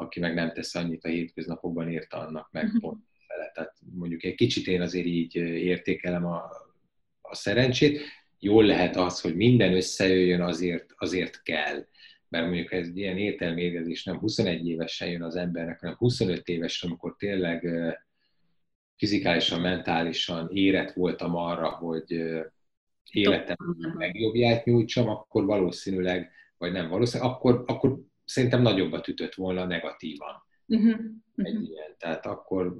aki 0.00 0.20
meg 0.20 0.34
nem 0.34 0.52
tesz 0.52 0.74
annyit 0.74 1.04
a 1.04 1.08
hétköznapokban, 1.08 1.90
érte 1.90 2.16
annak 2.16 2.48
meg 2.52 2.64
uh-huh. 2.64 2.80
pont 2.80 3.04
fele. 3.26 3.50
Tehát 3.54 3.74
mondjuk 3.94 4.24
egy 4.24 4.34
kicsit 4.34 4.66
én 4.66 4.80
azért 4.80 5.06
így 5.06 5.36
értékelem 5.36 6.26
a, 6.26 6.42
a 7.20 7.34
szerencsét. 7.34 8.00
Jól 8.38 8.64
lehet 8.64 8.96
az, 8.96 9.20
hogy 9.20 9.36
minden 9.36 9.74
összejöjjön, 9.74 10.40
azért, 10.40 10.86
azért 10.96 11.42
kell. 11.42 11.86
Mert 12.28 12.44
mondjuk 12.44 12.72
ez 12.72 12.96
ilyen 12.96 13.18
értelmérgezés 13.18 14.04
nem 14.04 14.18
21 14.18 14.68
évesen 14.68 15.08
jön 15.08 15.22
az 15.22 15.36
embernek, 15.36 15.80
hanem 15.80 15.96
25 15.96 16.48
évesen, 16.48 16.88
amikor 16.88 17.16
tényleg 17.16 17.68
fizikálisan, 18.98 19.60
mentálisan 19.60 20.48
érett 20.52 20.92
voltam 20.92 21.36
arra, 21.36 21.68
hogy 21.68 22.12
életem 23.10 23.56
legjobbját 23.96 24.64
nyújtsam, 24.64 25.08
akkor 25.08 25.44
valószínűleg, 25.44 26.30
vagy 26.58 26.72
nem 26.72 26.88
valószínűleg, 26.88 27.32
akkor, 27.32 27.64
akkor 27.66 27.98
szerintem 28.24 28.62
nagyobbat 28.62 29.08
ütött 29.08 29.34
volna 29.34 29.64
negatívan. 29.64 30.42
Uh-huh. 30.66 31.00
Egy 31.36 31.62
ilyen. 31.70 31.94
Tehát 31.98 32.26
akkor 32.26 32.76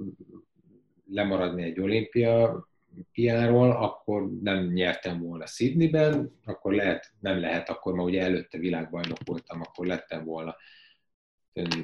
lemaradni 1.11 1.63
egy 1.63 1.79
olimpia 1.79 2.67
piáról, 3.11 3.71
akkor 3.71 4.29
nem 4.41 4.65
nyertem 4.65 5.19
volna 5.19 5.45
Sydneyben, 5.45 6.39
akkor 6.45 6.73
lehet, 6.73 7.11
nem 7.19 7.39
lehet, 7.39 7.69
akkor 7.69 7.93
ma 7.93 8.03
ugye 8.03 8.21
előtte 8.21 8.57
világbajnok 8.57 9.17
voltam, 9.25 9.61
akkor 9.61 9.85
lettem 9.85 10.23
volna 10.25 10.55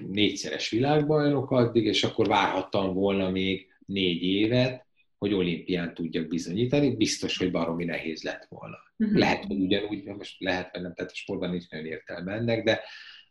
négyszeres 0.08 0.70
világbajnok 0.70 1.52
addig, 1.52 1.86
és 1.86 2.04
akkor 2.04 2.28
várhattam 2.28 2.94
volna 2.94 3.30
még 3.30 3.75
négy 3.86 4.22
évet, 4.24 4.86
hogy 5.18 5.34
olimpián 5.34 5.94
tudjak 5.94 6.28
bizonyítani, 6.28 6.96
biztos, 6.96 7.38
hogy 7.38 7.52
baromi 7.52 7.86
nehéz 7.86 8.24
lett 8.24 8.46
volna. 8.50 8.78
Uh-huh. 8.98 9.18
Lehet, 9.18 9.46
hogy 9.46 9.60
ugyanúgy, 9.60 10.04
most 10.04 10.42
lehet, 10.42 10.70
hogy 10.72 10.82
nem, 10.82 10.94
tehát 10.94 11.12
a 11.12 11.16
sportban 11.16 11.50
nincs 11.50 11.70
nagyon 11.70 11.86
értelme 11.86 12.34
ennek, 12.34 12.64
de 12.64 12.82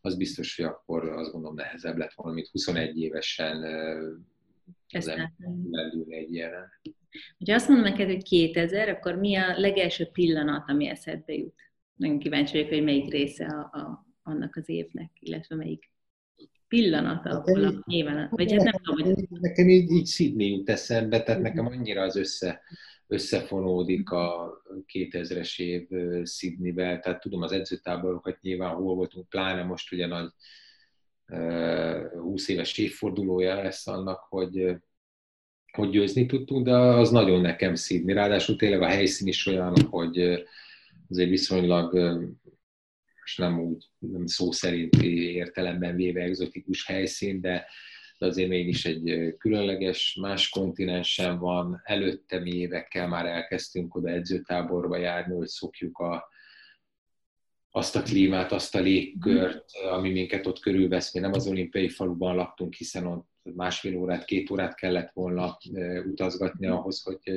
az 0.00 0.16
biztos, 0.16 0.56
hogy 0.56 0.64
akkor 0.64 1.08
azt 1.08 1.30
gondolom 1.30 1.56
nehezebb 1.56 1.96
lett 1.96 2.12
volna, 2.12 2.34
mint 2.34 2.48
21 2.48 3.00
évesen 3.00 3.60
lendülni 5.70 6.16
egy 6.16 6.32
ilyenen. 6.32 6.70
Ha 7.46 7.54
azt 7.54 7.68
mondom 7.68 7.90
neked, 7.90 8.06
hogy 8.06 8.22
2000, 8.22 8.88
akkor 8.88 9.14
mi 9.16 9.36
a 9.36 9.58
legelső 9.58 10.04
pillanat, 10.04 10.68
ami 10.68 10.88
eszedbe 10.88 11.32
jut? 11.32 11.60
Nagyon 11.94 12.18
kíváncsi 12.18 12.52
vagyok, 12.52 12.68
hogy 12.68 12.84
melyik 12.84 13.10
része 13.10 13.46
a, 13.46 13.78
a, 13.78 14.06
annak 14.22 14.56
az 14.56 14.68
évnek, 14.68 15.10
illetve 15.18 15.56
melyik 15.56 15.90
pillanata, 16.74 17.28
hát 17.28 17.48
ahol 17.48 17.64
a 17.64 17.82
nyilván, 17.86 18.28
vagy 18.30 18.52
hát 18.52 18.62
nem 18.62 18.72
tudom, 18.82 19.14
hogy... 19.14 19.28
Nekem 19.40 19.68
így, 19.68 19.90
így 19.90 20.06
Sydney 20.06 20.50
jut 20.50 20.70
eszembe, 20.70 21.22
tehát 21.22 21.42
nekem 21.42 21.66
annyira 21.66 22.02
az 22.02 22.16
össze, 22.16 22.62
összefonódik 23.06 24.10
a 24.10 24.52
2000-es 24.92 25.60
év 25.60 25.88
Sydneyvel, 26.26 27.00
tehát 27.00 27.20
tudom 27.20 27.42
az 27.42 27.52
edzőtáborokat 27.52 28.40
nyilván 28.40 28.74
hol 28.74 28.94
voltunk, 28.94 29.28
pláne 29.28 29.62
most 29.62 29.92
ugye 29.92 30.06
nagy 30.06 30.30
20 32.12 32.48
éves 32.48 32.78
évfordulója 32.78 33.62
lesz 33.62 33.86
annak, 33.86 34.26
hogy 34.28 34.76
hogy 35.72 35.90
győzni 35.90 36.26
tudtunk, 36.26 36.64
de 36.64 36.76
az 36.76 37.10
nagyon 37.10 37.40
nekem 37.40 37.74
szívni. 37.74 38.12
Ráadásul 38.12 38.56
tényleg 38.56 38.82
a 38.82 38.86
helyszín 38.86 39.28
is 39.28 39.46
olyan, 39.46 39.74
hogy 39.90 40.18
azért 41.10 41.28
viszonylag 41.28 42.18
és 43.24 43.36
nem 43.36 43.60
úgy 43.60 43.88
nem 43.98 44.26
szó 44.26 44.52
szerinti 44.52 45.32
értelemben 45.32 45.96
véve 45.96 46.22
egzotikus 46.22 46.86
helyszín, 46.86 47.40
de, 47.40 47.66
de 48.18 48.26
azért 48.26 48.48
mégis 48.48 48.84
egy 48.84 49.34
különleges, 49.38 50.18
más 50.20 50.48
kontinensen 50.48 51.38
van. 51.38 51.80
Előtte 51.84 52.38
mi 52.38 52.50
évekkel 52.50 53.08
már 53.08 53.26
elkezdtünk 53.26 53.94
oda 53.94 54.08
edzőtáborba 54.08 54.96
járni, 54.96 55.34
hogy 55.34 55.46
szokjuk 55.46 55.98
a, 55.98 56.28
azt 57.70 57.96
a 57.96 58.02
klímát, 58.02 58.52
azt 58.52 58.74
a 58.74 58.80
légkört, 58.80 59.64
ami 59.90 60.10
minket 60.10 60.46
ott 60.46 60.58
körülvesz. 60.58 61.14
Mi 61.14 61.20
nem 61.20 61.32
az 61.32 61.46
olimpiai 61.46 61.88
faluban 61.88 62.34
laktunk, 62.34 62.74
hiszen 62.74 63.06
ott 63.06 63.28
másfél 63.42 63.96
órát, 63.96 64.24
két 64.24 64.50
órát 64.50 64.74
kellett 64.74 65.10
volna 65.12 65.58
utazgatni 66.06 66.66
ahhoz, 66.66 67.02
hogy 67.02 67.34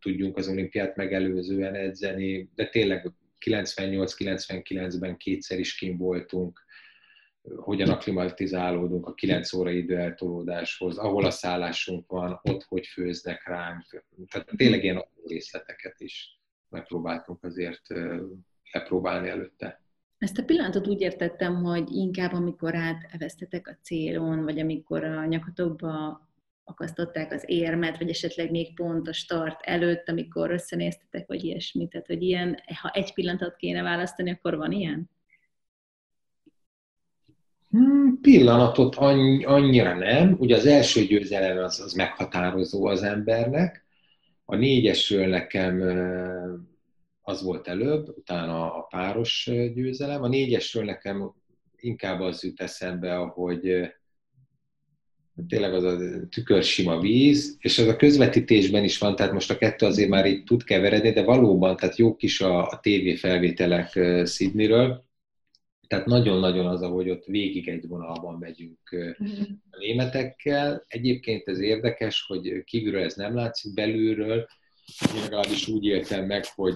tudjunk 0.00 0.36
az 0.36 0.48
olimpiát 0.48 0.96
megelőzően 0.96 1.74
edzeni, 1.74 2.50
de 2.54 2.68
tényleg 2.68 3.12
98-99-ben 3.40 5.16
kétszer 5.16 5.58
is 5.58 5.74
kim 5.74 5.96
voltunk, 5.96 6.66
hogyan 7.56 7.88
aklimatizálódunk 7.88 9.06
a 9.06 9.14
9 9.14 9.52
óra 9.52 9.70
időeltolódáshoz, 9.70 10.98
ahol 10.98 11.24
a 11.24 11.30
szállásunk 11.30 12.10
van, 12.10 12.40
ott 12.42 12.62
hogy 12.62 12.86
főznek 12.86 13.46
ránk. 13.46 14.04
Tehát 14.30 14.48
tényleg 14.56 14.84
ilyen 14.84 15.04
részleteket 15.26 16.00
is 16.00 16.40
megpróbáltunk 16.68 17.44
azért 17.44 17.82
lepróbálni 18.72 19.28
előtte. 19.28 19.82
Ezt 20.18 20.38
a 20.38 20.44
pillanatot 20.44 20.86
úgy 20.86 21.00
értettem, 21.00 21.54
hogy 21.54 21.90
inkább 21.90 22.32
amikor 22.32 22.74
átevesztetek 22.74 23.68
a 23.68 23.78
célon, 23.82 24.44
vagy 24.44 24.58
amikor 24.58 25.04
a 25.04 25.24
nyakatokba 25.24 26.27
akasztották 26.68 27.32
az 27.32 27.42
érmet, 27.46 27.98
vagy 27.98 28.08
esetleg 28.08 28.50
még 28.50 28.74
pont 28.74 29.08
a 29.08 29.12
start 29.12 29.60
előtt, 29.62 30.08
amikor 30.08 30.50
összenéztetek, 30.50 31.26
vagy 31.26 31.44
ilyesmi. 31.44 31.88
Tehát, 31.88 32.06
hogy 32.06 32.22
ilyen, 32.22 32.62
ha 32.80 32.90
egy 32.90 33.14
pillanatot 33.14 33.56
kéne 33.56 33.82
választani, 33.82 34.30
akkor 34.30 34.56
van 34.56 34.72
ilyen? 34.72 35.10
Hmm, 37.70 38.20
pillanatot 38.20 38.94
annyi, 38.94 39.44
annyira 39.44 39.94
nem. 39.94 40.36
Ugye 40.38 40.56
az 40.56 40.66
első 40.66 41.04
győzelem 41.04 41.58
az, 41.64 41.80
az 41.80 41.92
meghatározó 41.92 42.86
az 42.86 43.02
embernek. 43.02 43.84
A 44.44 44.56
négyesről 44.56 45.26
nekem 45.26 45.80
az 47.20 47.42
volt 47.42 47.68
előbb, 47.68 48.08
utána 48.08 48.74
a 48.74 48.80
páros 48.80 49.50
győzelem. 49.74 50.22
A 50.22 50.28
négyesről 50.28 50.84
nekem 50.84 51.32
inkább 51.76 52.20
az 52.20 52.44
jut 52.44 52.60
eszembe, 52.60 53.18
ahogy 53.18 53.92
tényleg 55.48 55.74
az 55.74 55.84
a 55.84 55.98
tükör 56.30 56.62
sima 56.62 57.00
víz, 57.00 57.56
és 57.60 57.78
az 57.78 57.86
a 57.86 57.96
közvetítésben 57.96 58.84
is 58.84 58.98
van, 58.98 59.16
tehát 59.16 59.32
most 59.32 59.50
a 59.50 59.58
kettő 59.58 59.86
azért 59.86 60.08
már 60.08 60.26
így 60.26 60.44
tud 60.44 60.64
keveredni, 60.64 61.10
de 61.10 61.22
valóban, 61.22 61.76
tehát 61.76 61.96
jó 61.96 62.16
kis 62.16 62.40
a, 62.40 62.68
a 62.68 62.80
TV 62.82 63.18
felvételek 63.18 64.00
Sydneyről, 64.26 65.06
tehát 65.88 66.06
nagyon-nagyon 66.06 66.66
az, 66.66 66.82
ahogy 66.82 67.10
ott 67.10 67.24
végig 67.24 67.68
egy 67.68 67.86
vonalban 67.86 68.38
megyünk 68.38 68.78
a 69.70 69.76
németekkel. 69.78 70.84
Egyébként 70.88 71.48
ez 71.48 71.60
érdekes, 71.60 72.24
hogy 72.26 72.64
kívülről 72.64 73.02
ez 73.02 73.14
nem 73.14 73.34
látszik, 73.34 73.74
belülről. 73.74 74.46
Én 75.14 75.22
legalábbis 75.22 75.68
úgy 75.68 75.84
éltem 75.84 76.26
meg, 76.26 76.44
hogy 76.54 76.74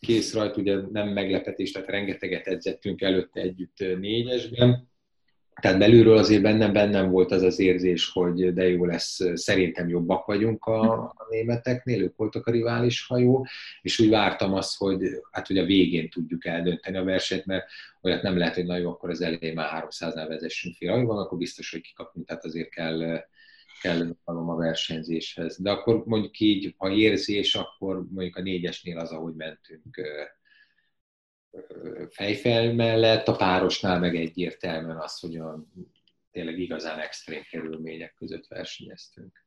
kész 0.00 0.34
rajt, 0.34 0.56
ugye 0.56 0.76
nem 0.92 1.08
meglepetés, 1.08 1.70
tehát 1.70 1.88
rengeteget 1.88 2.46
edzettünk 2.46 3.00
előtte 3.00 3.40
együtt 3.40 3.78
négyesben, 3.98 4.89
tehát 5.60 5.78
belülről 5.78 6.16
azért 6.16 6.42
bennem, 6.42 6.72
bennem 6.72 7.10
volt 7.10 7.32
az 7.32 7.42
az 7.42 7.58
érzés, 7.58 8.10
hogy 8.10 8.52
de 8.54 8.68
jó 8.68 8.84
lesz, 8.84 9.20
szerintem 9.34 9.88
jobbak 9.88 10.26
vagyunk 10.26 10.64
a, 10.64 10.92
a 11.02 11.26
németeknél, 11.30 12.02
ők 12.02 12.16
voltak 12.16 12.46
a 12.46 12.50
rivális 12.50 13.06
hajó, 13.06 13.46
és 13.82 13.98
úgy 13.98 14.08
vártam 14.08 14.54
azt, 14.54 14.76
hogy 14.76 15.02
hát 15.30 15.46
hogy 15.46 15.58
a 15.58 15.64
végén 15.64 16.08
tudjuk 16.10 16.46
eldönteni 16.46 16.96
a 16.96 17.04
versenyt, 17.04 17.46
mert 17.46 17.66
olyat 18.02 18.22
nem 18.22 18.38
lehet, 18.38 18.54
hogy 18.54 18.66
na 18.66 18.76
jó, 18.76 18.90
akkor 18.90 19.10
az 19.10 19.20
elején 19.20 19.54
már 19.54 19.86
300-nál 19.88 20.24
vezessünk 20.28 20.76
fél 20.76 20.90
hajóban, 20.90 21.18
akkor 21.18 21.38
biztos, 21.38 21.70
hogy 21.70 21.80
kikapunk, 21.80 22.26
tehát 22.26 22.44
azért 22.44 22.68
kell, 22.68 23.24
kell 23.82 24.16
a 24.24 24.56
versenyzéshez. 24.56 25.56
De 25.60 25.70
akkor 25.70 26.02
mondjuk 26.04 26.40
így, 26.40 26.74
ha 26.76 26.90
érzés, 26.90 27.54
akkor 27.54 28.04
mondjuk 28.10 28.36
a 28.36 28.42
négyesnél 28.42 28.98
az, 28.98 29.10
ahogy 29.10 29.34
mentünk 29.34 30.00
fejfel 32.10 32.72
mellett, 32.72 33.28
a 33.28 33.36
párosnál 33.36 33.98
meg 33.98 34.16
egyértelműen 34.16 34.98
az, 34.98 35.18
hogy 35.18 35.36
a 35.36 35.64
tényleg 36.30 36.58
igazán 36.58 36.98
extrém 36.98 37.42
körülmények 37.50 38.14
között 38.14 38.46
versenyeztünk. 38.46 39.44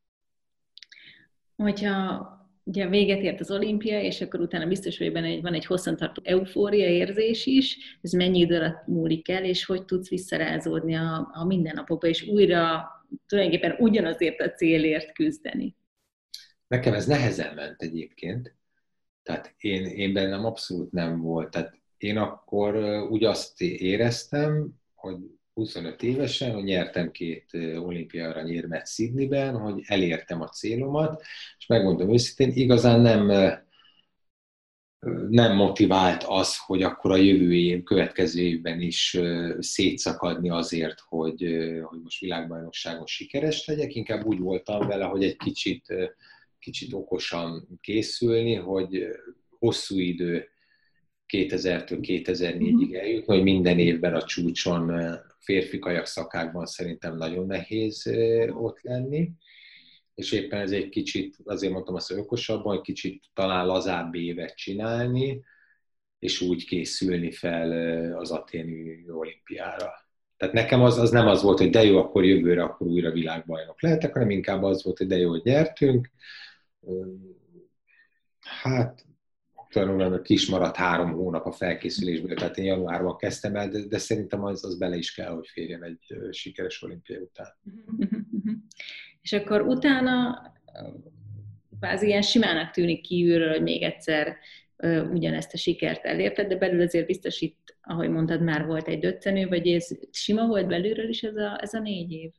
Hogyha 1.55 2.27
ugye 2.63 2.87
véget 2.87 3.21
ért 3.21 3.39
az 3.39 3.51
olimpia, 3.51 4.01
és 4.01 4.21
akkor 4.21 4.39
utána 4.39 4.67
biztos 4.67 4.97
hogy 4.97 5.11
benne, 5.11 5.41
van 5.41 5.53
egy 5.53 5.65
hosszantartó 5.65 6.21
eufória 6.25 6.87
érzés 6.87 7.45
is, 7.45 7.97
ez 8.01 8.11
mennyi 8.11 8.39
idő 8.39 8.55
alatt 8.55 8.87
múlik 8.87 9.29
el, 9.29 9.45
és 9.45 9.65
hogy 9.65 9.85
tudsz 9.85 10.09
visszarázódni 10.09 10.95
a, 10.95 11.29
a 11.33 11.45
mindennapokba, 11.45 12.07
és 12.07 12.27
újra 12.27 12.87
tulajdonképpen 13.27 13.75
ugyanazért 13.79 14.41
a 14.41 14.51
célért 14.51 15.13
küzdeni? 15.13 15.75
Nekem 16.67 16.93
ez 16.93 17.05
nehezen 17.05 17.53
ment 17.53 17.81
egyébként. 17.81 18.55
Tehát 19.23 19.55
én, 19.57 19.85
én 19.85 20.13
bennem 20.13 20.45
abszolút 20.45 20.91
nem 20.91 21.21
volt. 21.21 21.51
Tehát 21.51 21.81
én 22.03 22.17
akkor 22.17 22.75
úgy 23.09 23.23
azt 23.23 23.61
éreztem, 23.61 24.69
hogy 24.95 25.17
25 25.53 26.03
évesen, 26.03 26.53
hogy 26.53 26.63
nyertem 26.63 27.11
két 27.11 27.53
olimpia 27.75 28.29
aranyérmet 28.29 28.87
Sydneyben, 28.87 29.57
hogy 29.57 29.81
elértem 29.85 30.41
a 30.41 30.47
célomat, 30.47 31.21
és 31.57 31.65
megmondom 31.67 32.13
őszintén, 32.13 32.63
igazán 32.63 33.01
nem, 33.01 33.25
nem 35.29 35.55
motivált 35.55 36.23
az, 36.23 36.57
hogy 36.57 36.83
akkor 36.83 37.11
a 37.11 37.15
jövő 37.15 37.53
év, 37.53 37.83
következő 37.83 38.41
évben 38.41 38.81
is 38.81 39.19
szétszakadni 39.59 40.49
azért, 40.49 40.99
hogy, 40.99 41.41
hogy 41.83 42.01
most 42.01 42.19
világbajnokságon 42.19 43.05
sikeres 43.05 43.65
legyek. 43.65 43.95
Inkább 43.95 44.25
úgy 44.25 44.39
voltam 44.39 44.87
vele, 44.87 45.05
hogy 45.05 45.23
egy 45.23 45.37
kicsit, 45.37 45.93
kicsit 46.59 46.93
okosan 46.93 47.79
készülni, 47.81 48.55
hogy 48.55 49.07
hosszú 49.59 49.97
idő 49.97 50.52
2000-től 51.33 51.97
2004-ig 52.01 52.95
eljutni, 52.95 53.33
hogy 53.35 53.43
minden 53.43 53.79
évben 53.79 54.13
a 54.13 54.23
csúcson 54.23 55.15
férfi 55.39 55.79
kajak 55.79 56.05
szakákban 56.05 56.65
szerintem 56.65 57.15
nagyon 57.15 57.45
nehéz 57.45 58.09
ott 58.49 58.81
lenni, 58.81 59.31
és 60.15 60.31
éppen 60.31 60.59
ez 60.59 60.71
egy 60.71 60.89
kicsit, 60.89 61.37
azért 61.43 61.73
mondtam 61.73 61.95
azt, 61.95 62.07
hogy 62.07 62.17
okosabban, 62.17 62.75
egy 62.75 62.81
kicsit 62.81 63.23
talán 63.33 63.65
lazább 63.65 64.15
évet 64.15 64.55
csinálni, 64.55 65.43
és 66.19 66.41
úgy 66.41 66.65
készülni 66.65 67.31
fel 67.31 67.71
az 68.17 68.31
aténi 68.31 69.09
olimpiára. 69.09 69.91
Tehát 70.37 70.53
nekem 70.53 70.81
az, 70.81 70.97
az 70.97 71.11
nem 71.11 71.27
az 71.27 71.41
volt, 71.41 71.57
hogy 71.57 71.69
de 71.69 71.83
jó, 71.83 71.97
akkor 71.97 72.25
jövőre 72.25 72.63
akkor 72.63 72.87
újra 72.87 73.11
világbajnok 73.11 73.81
lehetek, 73.81 74.13
hanem 74.13 74.29
inkább 74.29 74.63
az 74.63 74.83
volt, 74.83 74.97
hogy 74.97 75.07
de 75.07 75.17
jó, 75.17 75.29
hogy 75.29 75.41
nyertünk. 75.43 76.09
Hát 78.39 79.05
tulajdonképpen 79.73 80.23
kis 80.23 80.47
maradt 80.47 80.75
három 80.75 81.11
hónap 81.11 81.45
a 81.45 81.51
felkészülésből, 81.51 82.35
tehát 82.35 82.57
én 82.57 82.65
januárban 82.65 83.17
kezdtem 83.17 83.55
el, 83.55 83.69
de, 83.69 83.87
de 83.87 83.97
szerintem 83.97 84.43
az, 84.43 84.65
az 84.65 84.77
bele 84.77 84.95
is 84.95 85.13
kell, 85.13 85.31
hogy 85.31 85.47
férjen 85.47 85.83
egy 85.83 86.17
sikeres 86.31 86.83
olimpia 86.83 87.19
után. 87.19 87.47
És 89.21 89.33
akkor 89.33 89.61
utána 89.61 90.41
az 91.79 92.01
ilyen 92.01 92.21
simának 92.21 92.71
tűnik 92.71 93.01
kívülről, 93.01 93.49
hogy 93.49 93.61
még 93.61 93.81
egyszer 93.81 94.37
ugyanezt 95.11 95.53
a 95.53 95.57
sikert 95.57 96.05
elérted, 96.05 96.47
de 96.47 96.55
belül 96.55 96.81
azért 96.81 97.07
biztos 97.07 97.41
itt, 97.41 97.77
ahogy 97.81 98.09
mondtad, 98.09 98.41
már 98.41 98.65
volt 98.65 98.87
egy 98.87 98.99
döccenő, 98.99 99.47
vagy 99.47 99.67
ez 99.67 99.87
sima 100.11 100.47
volt 100.47 100.67
belülről 100.67 101.09
is 101.09 101.23
ez 101.23 101.35
a, 101.35 101.59
ez 101.61 101.73
a 101.73 101.79
négy 101.79 102.11
év? 102.11 102.31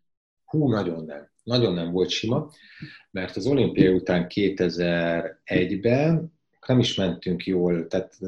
Hú, 0.45 0.69
nagyon 0.69 1.05
nem. 1.05 1.33
Nagyon 1.43 1.75
nem 1.75 1.91
volt 1.91 2.09
sima, 2.09 2.51
mert 3.11 3.37
az 3.37 3.47
olimpia 3.47 3.93
után 3.93 4.27
2001-ben 4.29 6.34
nem 6.67 6.79
is 6.79 6.95
mentünk 6.95 7.47
jól, 7.47 7.87
tehát 7.87 8.19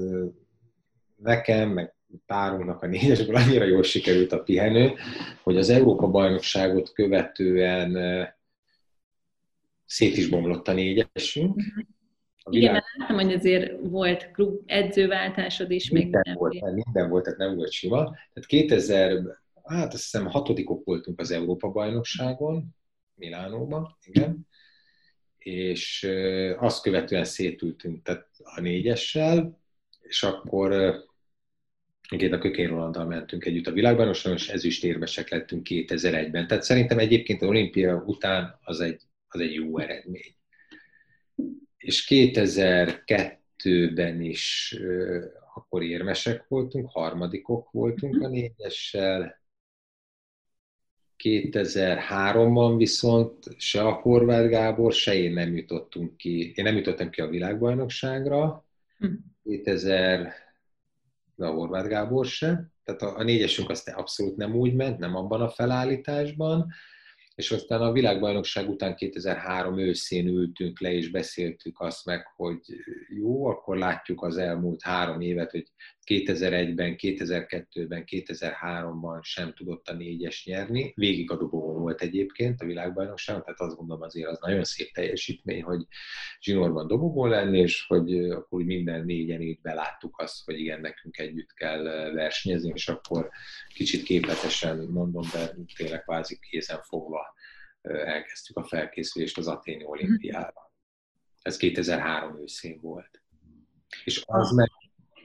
nekem, 1.17 1.71
meg 1.71 1.95
párunknak 2.27 2.83
a 2.83 2.87
négyesből 2.87 3.37
annyira 3.37 3.65
jól 3.65 3.83
sikerült 3.83 4.33
a 4.33 4.43
pihenő, 4.43 4.93
hogy 5.43 5.57
az 5.57 5.69
Európa-bajnokságot 5.69 6.93
követően 6.93 7.97
szét 9.85 10.17
is 10.17 10.29
bomlott 10.29 10.69
a 10.69 10.73
négyesünk. 10.73 11.63
A 12.43 12.51
világ... 12.51 12.71
Igen, 12.71 12.83
láttam, 12.97 13.17
hogy 13.17 13.33
azért 13.33 13.73
volt 13.83 14.31
klub 14.31 14.61
edzőváltásod 14.67 15.71
is. 15.71 15.91
Minden 15.91 16.23
még 16.29 16.37
volt, 16.37 16.61
nem, 16.61 16.75
minden 16.75 17.09
volt, 17.09 17.25
tehát 17.25 17.39
nem 17.39 17.57
volt 17.57 17.71
sima. 17.71 18.05
Tehát 18.05 18.47
2000, 18.47 19.39
hát 19.65 19.93
azt 19.93 20.03
hiszem 20.03 20.27
hatodikok 20.27 20.85
voltunk 20.85 21.21
az 21.21 21.31
Európa-bajnokságon, 21.31 22.75
Milánóban, 23.15 23.97
igen, 24.03 24.47
és 25.47 26.09
azt 26.57 26.83
követően 26.83 27.25
szétültünk 27.25 28.03
tehát 28.03 28.29
a 28.43 28.61
négyessel, 28.61 29.61
és 30.01 30.23
akkor 30.23 30.95
Két 32.09 32.33
a 32.33 32.39
Kökény 32.39 32.67
Rolanddal 32.67 33.05
mentünk 33.05 33.45
együtt 33.45 33.67
a 33.67 33.73
világbajnokságon, 33.73 34.39
és 34.39 34.49
ezüstérmesek 34.49 35.31
lettünk 35.31 35.67
2001-ben. 35.71 36.47
Tehát 36.47 36.63
szerintem 36.63 36.99
egyébként 36.99 37.43
az 37.43 37.49
olimpia 37.49 38.03
után 38.07 38.59
az 38.63 38.81
egy, 38.81 39.03
az 39.29 39.41
egy 39.41 39.55
jó 39.55 39.79
eredmény. 39.79 40.35
És 41.77 42.07
2002-ben 42.09 44.21
is 44.21 44.77
akkor 45.55 45.83
érmesek 45.83 46.45
voltunk, 46.49 46.91
harmadikok 46.91 47.71
voltunk 47.71 48.23
a 48.23 48.29
négyessel, 48.29 49.41
2003-ban 51.25 52.75
viszont 52.77 53.35
se 53.59 53.83
a 53.83 53.93
Horváth 53.93 54.49
Gábor, 54.49 54.93
se 54.93 55.15
én 55.15 55.33
nem 55.33 55.57
jutottunk 55.57 56.17
ki, 56.17 56.53
én 56.55 56.65
nem 56.65 56.77
jutottam 56.77 57.11
ki 57.11 57.21
a 57.21 57.29
világbajnokságra, 57.29 58.65
2000, 59.43 60.21
hm. 60.21 60.27
de 61.35 61.47
a 61.47 61.53
Horváth 61.53 61.89
Gábor 61.89 62.27
se, 62.27 62.71
tehát 62.85 63.03
a, 63.03 63.19
a 63.19 63.23
négyesünk 63.23 63.71
azt 63.71 63.89
abszolút 63.89 64.37
nem 64.37 64.55
úgy 64.55 64.75
ment, 64.75 64.99
nem 64.99 65.17
abban 65.17 65.41
a 65.41 65.49
felállításban, 65.49 66.73
és 67.37 67.51
aztán 67.51 67.81
a 67.81 67.93
világbajnokság 67.93 68.69
után 68.69 68.97
2003 68.97 69.79
őszén 69.79 70.27
ültünk 70.27 70.81
le, 70.81 70.93
és 70.93 71.11
beszéltük 71.11 71.81
azt 71.81 72.05
meg, 72.05 72.27
hogy 72.37 72.61
jó, 73.09 73.47
akkor 73.47 73.77
látjuk 73.77 74.23
az 74.23 74.37
elmúlt 74.37 74.83
három 74.83 75.21
évet, 75.21 75.51
hogy 75.51 75.67
2001-ben, 76.07 76.95
2002-ben, 76.99 78.05
2003-ban 78.07 79.23
sem 79.23 79.55
tudott 79.55 79.89
a 79.89 79.95
négyes 79.95 80.45
nyerni. 80.45 80.93
Végig 80.95 81.31
a 81.31 81.37
dobogón 81.37 81.81
volt 81.81 82.03
egyébként 82.03 82.61
a 82.61 82.67
világbajnokságon, 82.67 83.43
tehát 83.43 83.61
azt 83.61 83.77
gondolom 83.77 84.03
azért 84.03 84.29
az 84.29 84.39
nagyon 84.41 84.65
szép 84.65 84.93
teljesítmény, 84.93 85.63
hogy 85.63 85.87
zsinórban 86.41 86.87
dobogón 86.87 87.29
lenni, 87.29 87.59
és 87.59 87.85
hogy 87.87 88.31
akkor 88.31 88.63
minden 88.63 89.05
négyen 89.05 89.41
így 89.41 89.61
beláttuk 89.61 90.21
azt, 90.21 90.45
hogy 90.45 90.59
igen, 90.59 90.81
nekünk 90.81 91.19
együtt 91.19 91.53
kell 91.53 91.83
versenyezni, 92.13 92.71
és 92.75 92.89
akkor 92.89 93.31
kicsit 93.75 94.03
képletesen 94.03 94.79
mondom, 94.79 95.23
de 95.33 95.55
tényleg 95.77 96.03
kvázi 96.03 96.39
kézen 96.51 96.83
fogva 96.83 97.26
elkezdtük 97.87 98.57
a 98.57 98.65
felkészülést 98.65 99.39
az 99.39 99.47
Aténi 99.47 99.85
olimpiára. 99.85 100.73
Ez 101.43 101.57
2003 101.57 102.41
őszén 102.41 102.79
volt. 102.81 103.23
És 104.05 104.23
az 104.27 104.51
meg 104.51 104.71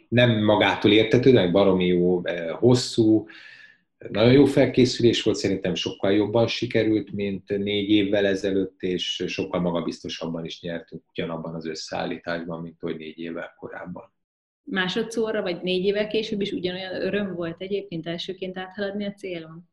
nem 0.07 0.43
magától 0.43 0.91
értető, 0.91 1.33
meg 1.33 1.51
baromi 1.51 1.85
jó, 1.85 2.21
hosszú, 2.51 3.27
nagyon 4.09 4.31
jó 4.31 4.45
felkészülés 4.45 5.23
volt, 5.23 5.37
szerintem 5.37 5.75
sokkal 5.75 6.11
jobban 6.11 6.47
sikerült, 6.47 7.11
mint 7.11 7.57
négy 7.57 7.89
évvel 7.89 8.25
ezelőtt, 8.25 8.81
és 8.81 9.23
sokkal 9.27 9.61
magabiztosabban 9.61 10.45
is 10.45 10.61
nyertünk 10.61 11.03
ugyanabban 11.09 11.55
az 11.55 11.65
összeállításban, 11.65 12.61
mint 12.61 12.79
hogy 12.79 12.97
négy 12.97 13.19
évvel 13.19 13.55
korábban. 13.57 14.13
Másodszorra, 14.63 15.41
vagy 15.41 15.61
négy 15.61 15.85
évvel 15.85 16.07
később 16.07 16.41
is 16.41 16.51
ugyanolyan 16.51 17.01
öröm 17.01 17.33
volt 17.33 17.61
egyébként 17.61 18.07
elsőként 18.07 18.57
áthaladni 18.57 19.05
a 19.05 19.13
célon? 19.13 19.69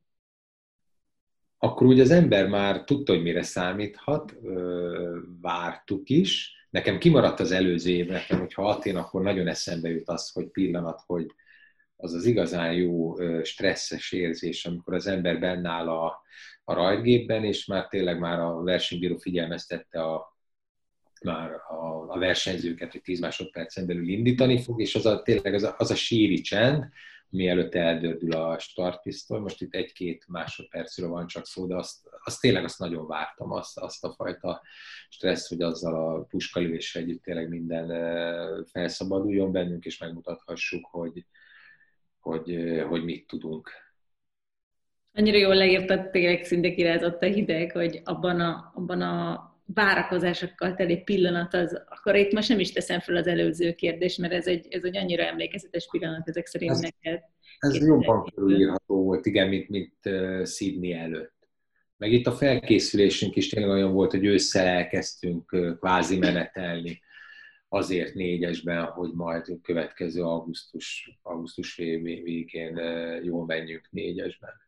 Akkor 1.58 1.86
úgy 1.86 2.00
az 2.00 2.10
ember 2.10 2.48
már 2.48 2.84
tudta, 2.84 3.12
hogy 3.12 3.22
mire 3.22 3.42
számíthat, 3.42 4.34
vártuk 5.40 6.08
is, 6.08 6.58
Nekem 6.70 6.98
kimaradt 6.98 7.40
az 7.40 7.50
előző 7.50 7.90
év, 7.90 8.06
nekem, 8.06 8.38
hogyha 8.38 8.68
Atén, 8.68 8.96
akkor 8.96 9.22
nagyon 9.22 9.48
eszembe 9.48 9.88
jut 9.88 10.08
az, 10.08 10.30
hogy 10.30 10.46
pillanat, 10.46 11.02
hogy 11.06 11.34
az 11.96 12.12
az 12.12 12.24
igazán 12.24 12.72
jó 12.72 13.16
stresszes 13.42 14.12
érzés, 14.12 14.64
amikor 14.64 14.94
az 14.94 15.06
ember 15.06 15.38
bennáll 15.38 15.88
a, 15.88 16.22
a 16.64 16.74
rajtgépben, 16.74 17.44
és 17.44 17.66
már 17.66 17.88
tényleg 17.88 18.18
már 18.18 18.40
a 18.40 18.62
versenybíró 18.62 19.16
figyelmeztette 19.16 20.02
a, 20.02 20.36
már 21.24 21.50
a, 21.50 22.04
a 22.08 22.18
versenyzőket, 22.18 22.92
hogy 22.92 23.02
10 23.02 23.20
másodpercen 23.20 23.86
belül 23.86 24.08
indítani 24.08 24.62
fog, 24.62 24.80
és 24.80 24.94
az 24.94 25.06
a, 25.06 25.22
tényleg 25.22 25.54
az 25.54 25.62
a, 25.62 25.74
az 25.78 25.90
a 25.90 25.94
síri 25.94 26.40
csend, 26.40 26.84
mielőtt 27.30 27.74
eldördül 27.74 28.32
a 28.32 28.58
startpisztoly. 28.58 29.40
Most 29.40 29.60
itt 29.60 29.74
egy-két 29.74 30.24
másodpercről 30.28 31.08
van 31.08 31.26
csak 31.26 31.46
szó, 31.46 31.66
de 31.66 31.76
azt, 31.76 32.08
azt 32.24 32.40
tényleg 32.40 32.64
azt 32.64 32.78
nagyon 32.78 33.06
vártam, 33.06 33.52
azt, 33.52 33.78
azt 33.78 34.04
a 34.04 34.12
fajta 34.12 34.62
stressz, 35.08 35.48
hogy 35.48 35.62
azzal 35.62 35.94
a 35.94 36.22
puskalövéssel 36.22 37.02
együtt 37.02 37.22
tényleg 37.22 37.48
minden 37.48 37.86
felszabaduljon 38.64 39.52
bennünk, 39.52 39.84
és 39.84 39.98
megmutathassuk, 39.98 40.86
hogy, 40.86 41.24
hogy, 42.20 42.82
hogy 42.88 43.04
mit 43.04 43.26
tudunk. 43.26 43.70
Annyira 45.12 45.36
jól 45.36 45.54
leírtad, 45.54 46.10
tényleg 46.10 46.44
szinte 46.44 46.72
kirázott 46.72 47.22
a 47.22 47.26
hideg, 47.26 47.72
hogy 47.72 48.00
abban 48.04 48.40
a, 48.40 48.72
abban 48.74 49.00
a 49.00 49.47
várakozásokkal 49.74 50.74
teli 50.74 50.96
pillanat, 50.96 51.54
az, 51.54 51.82
akkor 51.88 52.16
itt 52.16 52.32
most 52.32 52.48
nem 52.48 52.58
is 52.58 52.72
teszem 52.72 53.00
fel 53.00 53.16
az 53.16 53.26
előző 53.26 53.72
kérdést, 53.72 54.18
mert 54.18 54.32
ez 54.32 54.46
egy, 54.46 54.66
ez 54.70 54.84
egy 54.84 54.96
annyira 54.96 55.22
emlékezetes 55.22 55.88
pillanat 55.90 56.28
ezek 56.28 56.46
szerint 56.46 56.70
ez, 56.70 56.80
neked. 56.80 57.22
Ez 57.58 57.86
jobban 57.86 58.32
körülírható 58.34 59.02
volt, 59.04 59.26
igen, 59.26 59.48
mint, 59.48 59.68
mint 59.68 59.94
uh, 60.04 60.44
Sydney 60.44 60.92
előtt. 60.92 61.36
Meg 61.96 62.12
itt 62.12 62.26
a 62.26 62.32
felkészülésünk 62.32 63.36
is 63.36 63.48
tényleg 63.48 63.70
olyan 63.70 63.92
volt, 63.92 64.10
hogy 64.10 64.24
ősszel 64.24 64.66
elkezdtünk 64.66 65.52
uh, 65.52 65.76
kvázi 65.78 66.18
menetelni 66.18 67.00
azért 67.68 68.14
négyesben, 68.14 68.84
hogy 68.84 69.10
majd 69.14 69.48
a 69.48 69.60
következő 69.62 70.22
augusztus, 70.22 71.18
augusztus 71.22 71.76
végén 71.76 72.76
uh, 72.76 73.24
jól 73.24 73.46
menjünk 73.46 73.88
négyesben 73.90 74.66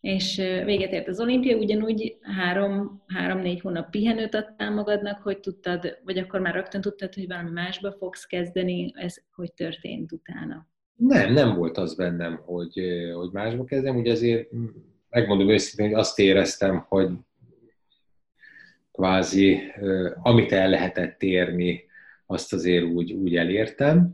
és 0.00 0.36
véget 0.64 0.92
ért 0.92 1.08
az 1.08 1.20
olimpia, 1.20 1.56
ugyanúgy 1.56 2.16
három, 2.20 3.02
három-négy 3.06 3.60
hónap 3.60 3.90
pihenőt 3.90 4.34
adtál 4.34 4.70
magadnak, 4.70 5.22
hogy 5.22 5.40
tudtad, 5.40 5.98
vagy 6.04 6.18
akkor 6.18 6.40
már 6.40 6.54
rögtön 6.54 6.80
tudtad, 6.80 7.14
hogy 7.14 7.26
valami 7.26 7.50
másba 7.50 7.92
fogsz 7.92 8.24
kezdeni, 8.24 8.92
ez 8.94 9.16
hogy 9.34 9.52
történt 9.52 10.12
utána? 10.12 10.68
Nem, 10.96 11.32
nem 11.32 11.54
volt 11.54 11.78
az 11.78 11.94
bennem, 11.94 12.40
hogy, 12.44 12.80
hogy 13.14 13.30
másba 13.32 13.64
kezdem, 13.64 13.96
ugye 13.96 14.12
azért 14.12 14.48
megmondom 15.08 15.48
őszintén, 15.48 15.86
hogy 15.86 16.00
azt 16.00 16.18
éreztem, 16.18 16.84
hogy 16.88 17.10
kvázi 18.92 19.60
amit 20.22 20.52
el 20.52 20.70
lehetett 20.70 21.22
érni, 21.22 21.84
azt 22.26 22.52
azért 22.52 22.84
úgy, 22.84 23.12
úgy 23.12 23.36
elértem, 23.36 24.12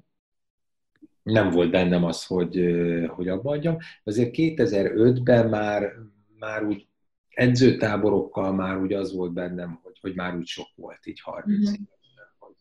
nem 1.26 1.50
volt 1.50 1.70
bennem 1.70 2.04
az, 2.04 2.24
hogy, 2.24 2.76
hogy 3.08 3.28
abba 3.28 3.50
adjam. 3.50 3.76
Azért 4.04 4.34
2005-ben 4.36 5.48
már, 5.48 5.92
már 6.38 6.64
úgy 6.64 6.86
edzőtáborokkal 7.28 8.52
már 8.52 8.78
úgy 8.78 8.92
az 8.92 9.14
volt 9.14 9.32
bennem, 9.32 9.80
hogy, 9.82 9.98
hogy 10.00 10.14
már 10.14 10.36
úgy 10.36 10.46
sok 10.46 10.68
volt 10.74 11.06
így 11.06 11.20
30 11.20 11.58
mm-hmm. 11.58 11.64
évesen, 11.64 12.32
hogy, 12.38 12.54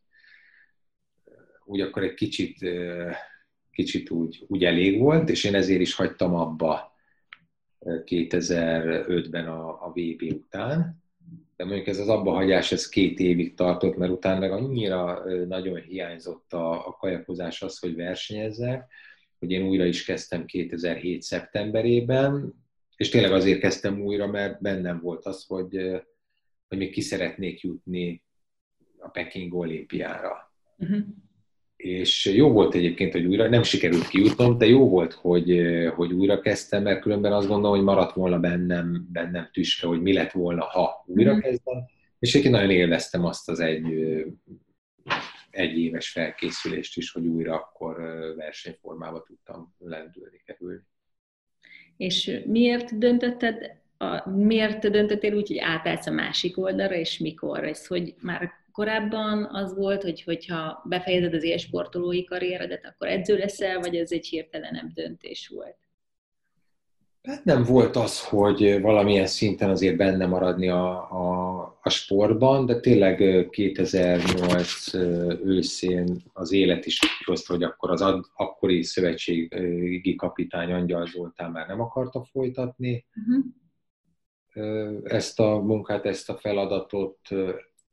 úgy 1.65 1.81
akkor 1.81 2.03
egy 2.03 2.13
kicsit, 2.13 2.69
kicsit 3.71 4.09
úgy, 4.09 4.43
úgy 4.47 4.63
elég 4.63 4.99
volt, 4.99 5.29
és 5.29 5.43
én 5.43 5.55
ezért 5.55 5.81
is 5.81 5.95
hagytam 5.95 6.35
abba 6.35 6.93
2005-ben 7.79 9.47
a, 9.47 9.85
a 9.85 9.89
VB 9.89 10.21
után. 10.21 11.03
De 11.55 11.65
mondjuk 11.65 11.87
ez 11.87 11.99
az 11.99 12.07
abbahagyás, 12.07 12.71
ez 12.71 12.89
két 12.89 13.19
évig 13.19 13.55
tartott, 13.55 13.97
mert 13.97 14.11
utána 14.11 14.39
meg 14.39 14.51
annyira 14.51 15.23
nagyon 15.47 15.81
hiányzott 15.81 16.53
a, 16.53 16.87
a 16.87 16.91
kajakozás 16.91 17.61
az, 17.61 17.79
hogy 17.79 17.95
versenyezzek, 17.95 18.91
hogy 19.39 19.51
én 19.51 19.67
újra 19.67 19.85
is 19.85 20.05
kezdtem 20.05 20.45
2007. 20.45 21.21
szeptemberében, 21.21 22.53
és 22.95 23.09
tényleg 23.09 23.31
azért 23.31 23.59
kezdtem 23.59 24.01
újra, 24.01 24.27
mert 24.27 24.61
bennem 24.61 24.99
volt 24.99 25.25
az, 25.25 25.45
hogy, 25.47 26.01
hogy 26.67 26.77
még 26.77 26.91
ki 26.91 27.01
szeretnék 27.01 27.61
jutni 27.61 28.23
a 28.97 29.09
Peking 29.09 29.53
olimpiára. 29.53 30.53
Uh-huh. 30.77 31.05
És 31.75 32.25
jó 32.25 32.51
volt 32.51 32.75
egyébként, 32.75 33.11
hogy 33.11 33.25
újra, 33.25 33.49
nem 33.49 33.63
sikerült 33.63 34.07
kijutnom, 34.07 34.57
de 34.57 34.65
jó 34.65 34.89
volt, 34.89 35.13
hogy, 35.13 35.61
hogy 35.95 36.13
újra 36.13 36.39
kezdtem, 36.39 36.83
mert 36.83 37.01
különben 37.01 37.33
azt 37.33 37.47
gondolom, 37.47 37.75
hogy 37.75 37.85
maradt 37.85 38.13
volna 38.13 38.39
bennem, 38.39 39.07
bennem 39.11 39.49
tüske, 39.53 39.87
hogy 39.87 40.01
mi 40.01 40.13
lett 40.13 40.31
volna, 40.31 40.63
ha 40.63 41.03
újra 41.07 41.29
uh-huh. 41.29 41.45
kezdem. 41.45 41.85
És 42.19 42.29
egyébként 42.29 42.53
nagyon 42.53 42.69
élveztem 42.69 43.25
azt 43.25 43.49
az 43.49 43.59
egy, 43.59 43.85
egy 45.49 45.77
éves 45.77 46.09
felkészülést 46.09 46.97
is, 46.97 47.11
hogy 47.11 47.25
újra 47.25 47.53
akkor 47.53 47.95
versenyformába 48.35 49.21
tudtam 49.21 49.75
lendülni, 49.79 50.41
kerülni. 50.45 50.81
És 51.97 52.41
miért 52.45 52.97
döntötted, 52.97 53.71
a, 53.97 54.29
miért 54.29 54.89
döntöttél 54.89 55.33
úgy, 55.33 55.47
hogy 55.47 55.57
átállsz 55.57 56.07
a 56.07 56.11
másik 56.11 56.57
oldalra, 56.57 56.95
és 56.95 57.17
mikor? 57.17 57.63
Ez, 57.63 57.87
hogy 57.87 58.15
már 58.21 58.51
korábban 58.75 59.45
az 59.51 59.75
volt, 59.75 60.03
hogy 60.03 60.23
hogyha 60.23 60.81
befejezed 60.85 61.33
az 61.33 61.43
élsportolói 61.43 62.23
karrieredet, 62.23 62.85
akkor 62.85 63.07
edző 63.07 63.37
leszel, 63.37 63.79
vagy 63.79 63.95
ez 63.95 64.11
egy 64.11 64.25
hirtelenebb 64.25 64.91
döntés 64.93 65.51
volt? 65.53 65.77
Hát 67.23 67.43
nem 67.43 67.63
volt 67.63 67.95
az, 67.95 68.27
hogy 68.27 68.81
valamilyen 68.81 69.27
szinten 69.27 69.69
azért 69.69 69.97
benne 69.97 70.25
maradni 70.25 70.69
a, 70.69 71.11
a, 71.11 71.79
a 71.81 71.89
sportban, 71.89 72.65
de 72.65 72.79
tényleg 72.79 73.47
2008 73.49 74.93
őszén 75.43 76.23
az 76.33 76.51
élet 76.51 76.85
is 76.85 76.99
hozta, 77.25 77.53
hogy 77.53 77.63
akkor 77.63 77.91
az 77.91 78.01
akkori 78.35 78.83
szövetségi 78.83 80.15
kapitány 80.15 80.71
Angyal 80.71 81.05
Zoltán 81.05 81.51
már 81.51 81.67
nem 81.67 81.81
akarta 81.81 82.23
folytatni 82.23 83.05
uh-huh. 83.15 85.01
ezt 85.03 85.39
a 85.39 85.59
munkát, 85.59 86.05
ezt 86.05 86.29
a 86.29 86.37
feladatot. 86.37 87.19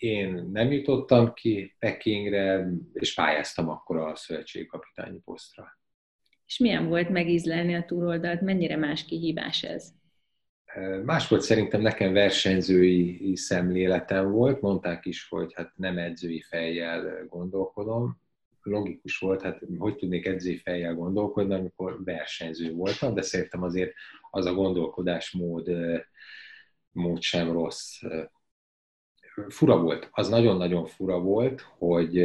Én 0.03 0.49
nem 0.53 0.73
jutottam 0.73 1.33
ki 1.33 1.77
Pekingre, 1.79 2.69
és 2.93 3.15
pályáztam 3.15 3.69
akkor 3.69 3.97
a 3.97 4.17
szövetségi 4.17 4.67
kapitányi 4.67 5.19
posztra. 5.25 5.79
És 6.47 6.59
milyen 6.59 6.89
volt 6.89 7.09
megízlelni 7.09 7.75
a 7.75 7.85
túroldalt? 7.85 8.41
Mennyire 8.41 8.77
más 8.77 9.05
kihívás 9.05 9.63
ez? 9.63 9.93
Más 11.05 11.29
volt 11.29 11.43
szerintem 11.43 11.81
nekem 11.81 12.13
versenyzői 12.13 13.37
szemléletem 13.37 14.31
volt, 14.31 14.61
mondták 14.61 15.07
is, 15.07 15.29
hogy 15.29 15.53
hát 15.55 15.73
nem 15.77 15.99
edzői 15.99 16.41
fejjel 16.41 17.27
gondolkodom. 17.29 18.21
Logikus 18.63 19.19
volt, 19.19 19.43
hát 19.43 19.61
hogy 19.79 19.97
tudnék 19.97 20.27
edzői 20.27 20.57
fejjel 20.57 20.95
gondolkodni, 20.95 21.55
amikor 21.55 22.05
versenyző 22.05 22.73
voltam, 22.73 23.15
de 23.15 23.23
szerintem 23.23 23.63
azért 23.63 23.93
az 24.31 24.47
a 24.47 24.55
gondolkodásmód 24.55 25.71
mód 26.93 27.23
sem 27.23 27.53
rossz. 27.53 28.01
Fura 29.49 29.81
volt, 29.81 30.09
az 30.11 30.29
nagyon-nagyon 30.29 30.87
fura 30.87 31.19
volt, 31.19 31.61
hogy 31.79 32.25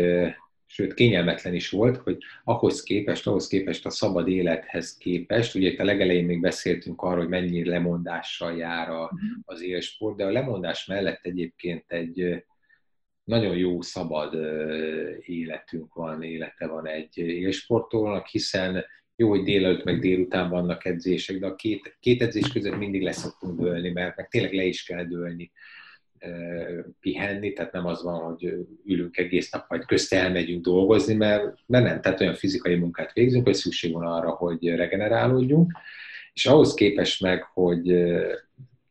sőt 0.66 0.94
kényelmetlen 0.94 1.54
is 1.54 1.70
volt, 1.70 1.98
hogy 1.98 2.18
ahhoz 2.44 2.84
képest, 2.84 3.28
ahhoz 3.28 3.48
képest 3.48 3.86
a 3.86 3.90
szabad 3.90 4.28
élethez 4.28 4.98
képest, 4.98 5.56
ugye 5.56 5.70
itt 5.70 5.80
a 5.80 5.84
legelején 5.84 6.26
még 6.26 6.42
beszéltünk 6.42 7.02
arról, 7.02 7.18
hogy 7.18 7.28
mennyi 7.28 7.66
lemondással 7.66 8.58
jár 8.58 8.90
a, 8.90 9.12
mhm. 9.14 9.26
az 9.46 9.62
élsport, 9.62 10.18
de 10.18 10.26
a 10.26 10.32
lemondás 10.32 10.86
mellett 10.86 11.20
egyébként 11.22 11.84
egy 11.88 12.44
nagyon 13.24 13.58
jó, 13.58 13.82
szabad 13.82 14.34
életünk 15.22 15.94
van, 15.94 16.24
élete 16.24 16.68
van 16.68 16.88
egy 16.88 17.18
élsportolónak, 17.18 18.28
hiszen 18.28 18.86
jó, 19.16 19.30
hogy 19.30 19.44
délelőtt 19.44 19.84
meg 19.84 20.00
délután 20.00 20.50
vannak 20.50 20.86
edzések, 20.86 21.40
de 21.40 21.48
a 21.48 21.56
két, 21.56 21.98
két 22.00 22.22
edzés 22.22 22.52
között 22.52 22.78
mindig 22.78 23.02
leszoktunk 23.02 23.60
dőlni, 23.60 23.90
mert 23.90 24.18
meg 24.18 24.28
tényleg 24.28 24.54
le 24.54 24.64
is 24.64 24.84
kell 24.84 25.04
dőlni 25.04 25.52
pihenni, 27.00 27.54
tehát 27.54 27.72
nem 27.72 27.86
az 27.86 28.04
van, 28.04 28.20
hogy 28.20 28.54
ülünk 28.86 29.18
egész 29.18 29.52
nap, 29.52 29.66
majd 29.70 29.86
közte 29.86 30.20
elmegyünk 30.20 30.64
dolgozni, 30.64 31.14
mert, 31.14 31.44
mert 31.66 31.86
nem, 31.86 32.02
tehát 32.02 32.22
olyan 32.22 32.34
fizikai 32.34 32.76
munkát 32.76 33.14
végzünk, 33.14 33.46
hogy 33.46 33.56
szükség 33.56 33.94
van 33.94 34.06
arra, 34.06 34.30
hogy 34.30 34.68
regenerálódjunk, 34.68 35.72
és 36.34 36.46
ahhoz 36.46 36.74
képest 36.74 37.22
meg, 37.22 37.44
hogy 37.44 37.92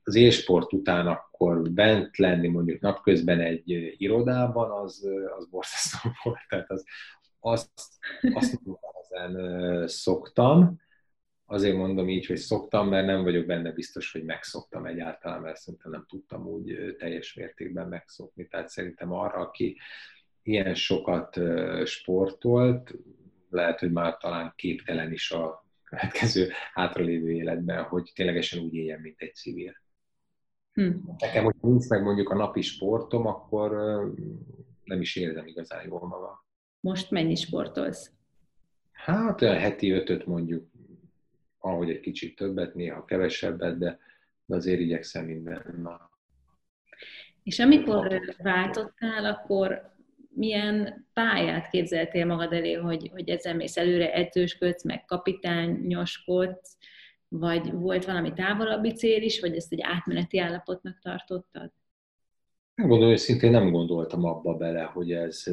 az 0.03 0.15
élsport 0.15 0.73
után 0.73 1.07
akkor 1.07 1.71
bent 1.71 2.17
lenni 2.17 2.49
mondjuk 2.49 2.81
napközben 2.81 3.41
egy 3.41 3.95
irodában, 3.99 4.71
az, 4.71 5.09
az 5.39 5.49
borzasztó 5.51 6.11
volt, 6.23 6.39
tehát 6.49 6.71
az, 6.71 6.85
azt, 7.41 7.71
azt 8.35 8.61
ezen 9.11 9.89
szoktam, 9.89 10.81
azért 11.47 11.77
mondom 11.77 12.09
így, 12.09 12.27
hogy 12.27 12.37
szoktam, 12.37 12.89
mert 12.89 13.07
nem 13.07 13.23
vagyok 13.23 13.47
benne 13.47 13.73
biztos, 13.73 14.13
hogy 14.13 14.25
megszoktam 14.25 14.87
egyáltalán, 14.87 15.41
mert 15.41 15.57
szerintem 15.57 15.91
nem 15.91 16.05
tudtam 16.09 16.47
úgy 16.47 16.95
teljes 16.99 17.35
mértékben 17.35 17.89
megszokni. 17.89 18.47
Tehát 18.47 18.69
szerintem 18.69 19.13
arra, 19.13 19.39
aki 19.39 19.79
ilyen 20.43 20.75
sokat 20.75 21.41
sportolt, 21.85 22.95
lehet, 23.51 23.79
hogy 23.79 23.93
már 23.93 24.17
talán 24.17 24.53
képtelen 24.57 25.13
is 25.13 25.31
a 25.31 25.67
következő 25.85 26.51
hátralévő 26.73 27.31
életben, 27.31 27.83
hogy 27.83 28.13
ténylegesen 28.15 28.63
úgy 28.63 28.75
éljen, 28.75 29.01
mint 29.01 29.21
egy 29.21 29.35
civil. 29.35 29.85
Hm. 30.73 30.93
Nekem, 31.19 31.45
hogy 31.45 31.55
nincs 31.61 31.89
meg 31.89 32.03
mondjuk 32.03 32.29
a 32.29 32.37
napi 32.37 32.63
sportom, 32.63 33.27
akkor 33.27 33.71
nem 34.85 35.01
is 35.01 35.17
érzem 35.17 35.47
igazán 35.47 35.87
jól 35.87 36.07
magam. 36.07 36.45
Most 36.81 37.11
mennyi 37.11 37.35
sportolsz? 37.35 38.11
Hát 38.91 39.43
olyan 39.43 39.59
heti 39.59 39.91
ötöt 39.91 40.27
mondjuk 40.27 40.75
ahogy 41.67 41.91
egy 41.91 42.01
kicsit 42.01 42.37
többet, 42.37 42.75
néha 42.75 43.05
kevesebbet, 43.05 43.79
de, 43.79 43.99
de 44.45 44.55
azért 44.55 44.81
igyekszem 44.81 45.25
minden 45.25 45.79
nap. 45.83 46.11
És 47.43 47.59
amikor 47.59 48.21
váltottál, 48.39 49.25
akkor 49.25 49.95
milyen 50.29 51.07
pályát 51.13 51.71
képzeltél 51.71 52.27
magad 52.27 52.53
elé, 52.53 52.73
hogy, 52.73 53.11
hogy 53.13 53.29
ezzel 53.29 53.55
mész 53.55 53.77
előre, 53.77 54.13
edzősködsz, 54.13 54.85
meg 54.85 55.05
kapitányoskodsz, 55.05 56.77
vagy 57.29 57.73
volt 57.73 58.05
valami 58.05 58.33
távolabbi 58.33 58.93
cél 58.93 59.23
is, 59.23 59.41
vagy 59.41 59.57
ezt 59.57 59.73
egy 59.73 59.81
átmeneti 59.83 60.39
állapotnak 60.39 60.99
tartottad? 60.99 61.73
Gondolom, 62.75 63.09
hogy 63.09 63.19
szintén 63.19 63.51
nem 63.51 63.71
gondoltam 63.71 64.25
abba 64.25 64.55
bele, 64.55 64.83
hogy 64.83 65.13
ez 65.13 65.45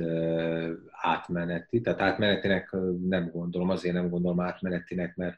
átmeneti. 0.92 1.82
Tehát 1.82 2.02
átmenetinek 2.02 2.76
nem 3.08 3.30
gondolom, 3.34 3.70
azért 3.70 3.94
nem 3.94 4.10
gondolom 4.10 4.40
átmenetinek, 4.40 5.16
mert 5.16 5.38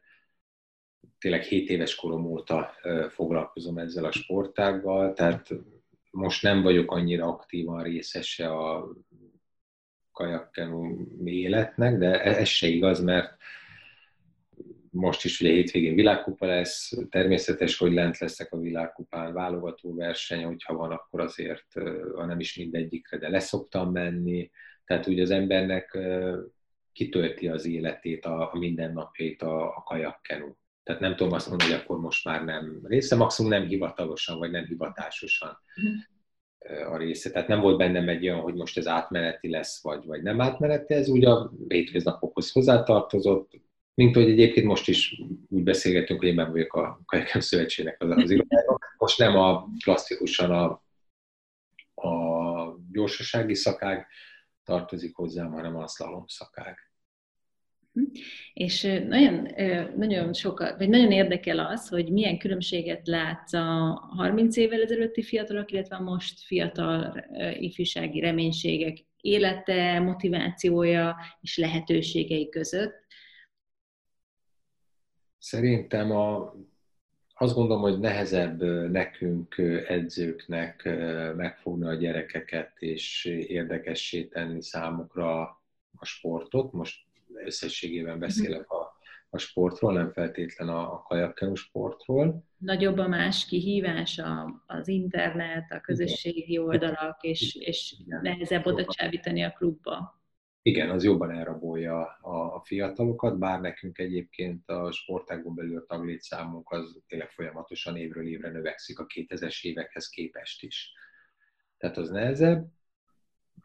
tényleg 1.26 1.44
7 1.44 1.70
éves 1.70 1.96
korom 1.96 2.26
óta 2.26 2.74
foglalkozom 3.10 3.78
ezzel 3.78 4.06
a 4.06 4.12
sportággal, 4.12 5.14
tehát 5.14 5.50
most 6.12 6.44
nem 6.44 6.62
vagyok 6.62 6.92
annyira 6.92 7.28
aktívan 7.28 7.84
részese 7.84 8.50
a 8.50 8.90
kajakkenu 10.12 11.06
életnek, 11.24 11.98
de 11.98 12.24
e-, 12.24 12.38
ez 12.40 12.48
se 12.48 12.68
igaz, 12.68 13.04
mert 13.04 13.36
most 14.90 15.26
is 15.26 15.42
ugye 15.42 15.52
hétvégén 15.52 15.96
világkupa 15.96 16.46
lesz, 16.46 16.94
természetes, 17.10 17.78
hogy 17.78 17.94
lent 17.94 18.18
leszek 18.18 18.54
a 18.54 18.60
világkupán, 18.60 19.34
válogató 19.34 19.96
verseny, 19.96 20.44
hogyha 20.44 20.76
van, 20.76 20.92
akkor 20.92 21.20
azért, 21.20 21.74
ha 22.16 22.26
nem 22.26 22.40
is 22.40 22.58
mindegyikre, 22.58 23.18
de 23.18 23.30
leszoktam 23.30 23.92
menni, 23.92 24.52
tehát 24.86 25.08
úgy 25.08 25.20
az 25.20 25.30
embernek 25.30 25.98
kitölti 26.94 27.48
az 27.48 27.66
életét, 27.66 28.26
a, 28.26 28.54
a 28.54 28.58
mindennapjait 28.58 29.42
a, 29.42 29.68
a 29.68 29.84
kajakkenu. 29.86 30.56
Tehát 30.86 31.02
nem 31.02 31.16
tudom 31.16 31.34
azt 31.34 31.50
mondani, 31.50 31.72
hogy 31.72 31.80
akkor 31.80 32.00
most 32.00 32.26
már 32.26 32.44
nem 32.44 32.80
része, 32.84 33.16
maximum 33.16 33.52
nem 33.52 33.68
hivatalosan, 33.68 34.38
vagy 34.38 34.52
nem 34.52 34.66
hivatásosan 34.66 35.58
uh-huh. 35.76 36.94
a 36.94 36.98
része. 36.98 37.32
Tehát 37.32 37.48
nem 37.48 37.60
volt 37.60 37.78
bennem 37.78 38.10
egy 38.10 38.24
olyan, 38.24 38.40
hogy 38.40 38.54
most 38.54 38.78
ez 38.78 38.88
átmeneti 38.88 39.50
lesz, 39.50 39.84
vagy, 39.84 40.06
vagy 40.06 40.22
nem 40.22 40.42
átmeneti, 40.42 40.94
ez 40.94 41.10
úgy 41.10 41.26
a 41.26 41.52
hétköznapokhoz 41.68 42.52
hozzátartozott, 42.52 43.52
mint 43.94 44.16
hogy 44.16 44.30
egyébként 44.30 44.66
most 44.66 44.88
is 44.88 45.22
úgy 45.50 45.64
beszélgetünk, 45.64 46.20
hogy 46.20 46.30
én 46.30 46.36
nem 46.36 46.52
vagyok 46.52 46.74
a 46.74 47.02
Kajakem 47.06 47.42
Szövetségnek 47.42 48.02
az, 48.02 48.10
az 48.10 48.30
irodájában. 48.30 48.78
Most 48.98 49.18
nem 49.18 49.36
a 49.36 49.68
klasszikusan 49.84 50.52
a, 50.52 50.84
a 52.08 52.78
gyorsasági 52.92 53.54
szakág 53.54 54.08
tartozik 54.64 55.16
hozzám, 55.16 55.52
hanem 55.52 55.76
a 55.76 55.88
szlalom 55.88 56.28
szakág. 56.28 56.85
És 58.54 58.82
nagyon, 59.08 59.48
nagyon 59.96 60.34
sokat, 60.34 60.78
vagy 60.78 60.90
nagyon 60.90 61.12
érdekel 61.12 61.60
az, 61.60 61.88
hogy 61.88 62.12
milyen 62.12 62.38
különbséget 62.38 63.08
látsz 63.08 63.54
a 63.54 64.00
30 64.18 64.58
évvel 64.58 64.82
ezelőtti 64.82 65.22
fiatalok, 65.22 65.72
illetve 65.72 65.96
a 65.96 66.02
most 66.02 66.40
fiatal 66.40 67.26
ifjúsági 67.60 68.20
reménységek 68.20 68.98
élete, 69.22 70.00
motivációja 70.00 71.16
és 71.42 71.58
lehetőségei 71.58 72.50
között? 72.50 73.04
Szerintem 75.38 76.12
a, 76.12 76.56
azt 77.36 77.54
gondolom, 77.54 77.82
hogy 77.82 78.00
nehezebb 78.00 78.64
nekünk 78.92 79.58
edzőknek 79.88 80.84
megfogni 81.36 81.88
a 81.88 81.94
gyerekeket 81.94 82.72
és 82.80 83.26
érdekessé 83.48 84.24
tenni 84.24 84.62
számukra 84.62 85.42
a 85.98 86.06
sportot. 86.06 86.72
Most 86.72 87.05
összességében 87.44 88.20
beszélek 88.20 88.70
a 88.70 88.96
a 89.36 89.38
sportról, 89.38 89.94
nem 89.94 90.12
feltétlen 90.12 90.70
a, 90.70 90.94
a 90.94 91.02
kajakkenu 91.02 91.56
sportról. 91.56 92.44
Nagyobb 92.58 92.98
a 92.98 93.08
más 93.08 93.46
kihívás, 93.46 94.18
a, 94.18 94.64
az 94.68 94.88
internet, 94.88 95.72
a 95.72 95.82
közösségi 95.82 96.58
oldalak, 96.58 97.24
és, 97.24 97.56
és 97.56 97.96
nehezebb 98.22 98.66
oda 98.66 98.86
csábítani 98.86 99.44
a 99.44 99.52
klubba. 99.52 100.24
Igen, 100.62 100.90
az 100.90 101.04
jobban 101.04 101.32
elrabolja 101.32 102.18
a, 102.22 102.56
a 102.56 102.62
fiatalokat, 102.64 103.38
bár 103.38 103.62
nekünk 103.62 103.98
egyébként 103.98 104.70
a 104.70 104.92
sportágon 104.92 105.56
belül 105.56 105.78
a 105.78 105.86
taglétszámunk 105.86 106.72
az 106.72 107.02
tényleg 107.08 107.30
folyamatosan 107.30 107.98
évről 107.98 108.28
évre 108.28 108.52
növekszik 108.52 109.00
a 109.00 109.06
2000-es 109.06 109.62
évekhez 109.62 110.10
képest 110.10 110.64
is. 110.64 110.92
Tehát 111.78 111.98
az 111.98 112.10
nehezebb. 112.10 112.68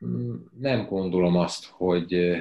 Mm, 0.04 0.34
nem 0.58 0.86
gondolom 0.86 1.36
azt, 1.36 1.64
hogy 1.66 2.36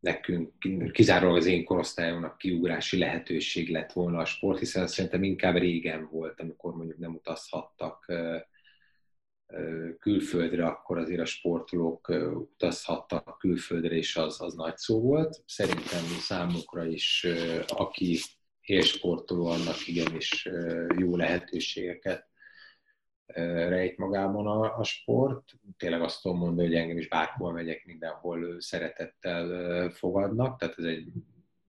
nekünk, 0.00 0.52
kizárólag 0.92 1.36
az 1.36 1.46
én 1.46 1.64
korosztályomnak 1.64 2.38
kiugrási 2.38 2.98
lehetőség 2.98 3.70
lett 3.70 3.92
volna 3.92 4.18
a 4.18 4.24
sport, 4.24 4.58
hiszen 4.58 4.82
azt 4.82 4.94
szerintem 4.94 5.22
inkább 5.22 5.56
régen 5.56 6.08
volt, 6.10 6.40
amikor 6.40 6.74
mondjuk 6.74 6.98
nem 6.98 7.14
utazhattak 7.14 8.12
külföldre, 9.98 10.66
akkor 10.66 10.98
azért 10.98 11.20
a 11.20 11.24
sportolók 11.24 12.08
utazhattak 12.34 13.38
külföldre, 13.38 13.94
és 13.94 14.16
az, 14.16 14.40
az 14.40 14.54
nagy 14.54 14.76
szó 14.76 15.00
volt. 15.00 15.42
Szerintem 15.46 16.04
számukra 16.20 16.84
is, 16.84 17.26
aki 17.66 18.18
élsportoló, 18.60 19.46
annak 19.46 19.86
igenis 19.86 20.48
jó 20.96 21.16
lehetőségeket 21.16 22.28
rejt 23.68 23.96
magában 23.96 24.46
a, 24.46 24.78
a 24.78 24.84
sport. 24.84 25.42
Tényleg 25.76 26.02
azt 26.02 26.22
tudom 26.22 26.38
mondani, 26.38 26.68
hogy 26.68 26.76
engem 26.76 26.98
is 26.98 27.08
bárhol 27.08 27.52
megyek, 27.52 27.84
mindenhol 27.86 28.60
szeretettel 28.60 29.90
fogadnak, 29.90 30.58
tehát 30.58 30.78
ez 30.78 30.84
egy 30.84 31.08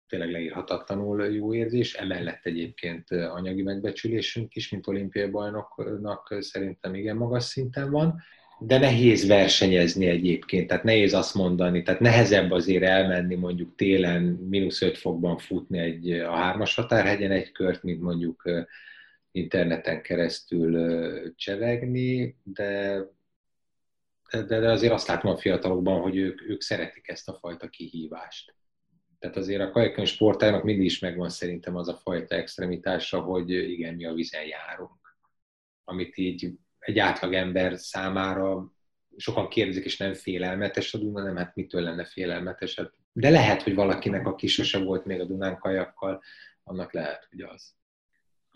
tényleg 0.09 0.31
leírhatatlanul 0.31 1.25
jó 1.25 1.55
érzés. 1.55 1.95
Emellett 1.95 2.45
egyébként 2.45 3.11
anyagi 3.11 3.63
megbecsülésünk 3.63 4.55
is, 4.55 4.71
mint 4.71 4.87
olimpiai 4.87 5.31
bajnoknak 5.31 6.37
szerintem 6.41 6.95
igen 6.95 7.17
magas 7.17 7.45
szinten 7.45 7.91
van. 7.91 8.23
De 8.59 8.79
nehéz 8.79 9.27
versenyezni 9.27 10.07
egyébként, 10.07 10.67
tehát 10.67 10.85
nehéz 10.85 11.15
azt 11.15 11.35
mondani, 11.35 11.83
tehát 11.83 12.01
nehezebb 12.01 12.51
azért 12.51 12.83
elmenni 12.83 13.35
mondjuk 13.35 13.75
télen 13.75 14.23
mínusz 14.23 14.83
5 14.83 14.99
fokban 14.99 15.39
futni 15.39 15.79
egy, 15.79 16.11
a 16.11 16.35
hármas 16.35 16.75
határhegyen 16.75 17.31
egy 17.31 17.53
kört, 17.53 17.83
mint 17.83 18.01
mondjuk 18.01 18.43
interneten 19.35 20.03
keresztül 20.03 21.35
csevegni, 21.35 22.37
de, 22.43 23.03
de, 24.31 24.43
de 24.43 24.71
azért 24.71 24.93
azt 24.93 25.09
látom 25.09 25.31
a 25.31 25.37
fiatalokban, 25.37 26.01
hogy 26.01 26.17
ők, 26.17 26.43
ők 26.43 26.61
szeretik 26.61 27.09
ezt 27.09 27.29
a 27.29 27.39
fajta 27.41 27.69
kihívást. 27.69 28.55
Tehát 29.19 29.37
azért 29.37 29.61
a 29.61 29.71
kajakön 29.71 30.05
sportágnak 30.05 30.63
mindig 30.63 30.85
is 30.85 30.99
megvan 30.99 31.29
szerintem 31.29 31.77
az 31.77 31.89
a 31.89 31.97
fajta 31.97 32.35
extremitása, 32.35 33.21
hogy 33.21 33.51
igen, 33.51 33.95
mi 33.95 34.05
a 34.05 34.13
vizen 34.13 34.47
járunk. 34.47 35.17
Amit 35.85 36.17
így 36.17 36.53
egy 36.79 36.99
átlagember 36.99 37.79
számára 37.79 38.73
sokan 39.17 39.49
kérdezik, 39.49 39.85
és 39.85 39.97
nem 39.97 40.15
félelmetes 40.15 40.95
a 40.95 40.99
Duna, 40.99 41.23
nem, 41.23 41.37
hát 41.37 41.55
mitől 41.55 41.83
lenne 41.83 42.05
félelmetes? 42.05 42.77
Hát, 42.77 42.93
de 43.13 43.31
lehet, 43.31 43.63
hogy 43.63 43.75
valakinek, 43.75 44.27
aki 44.27 44.47
sose 44.47 44.79
volt 44.79 45.05
még 45.05 45.21
a 45.21 45.25
Dunán 45.25 45.59
kajakkal, 45.59 46.23
annak 46.63 46.93
lehet, 46.93 47.27
hogy 47.31 47.41
az. 47.41 47.75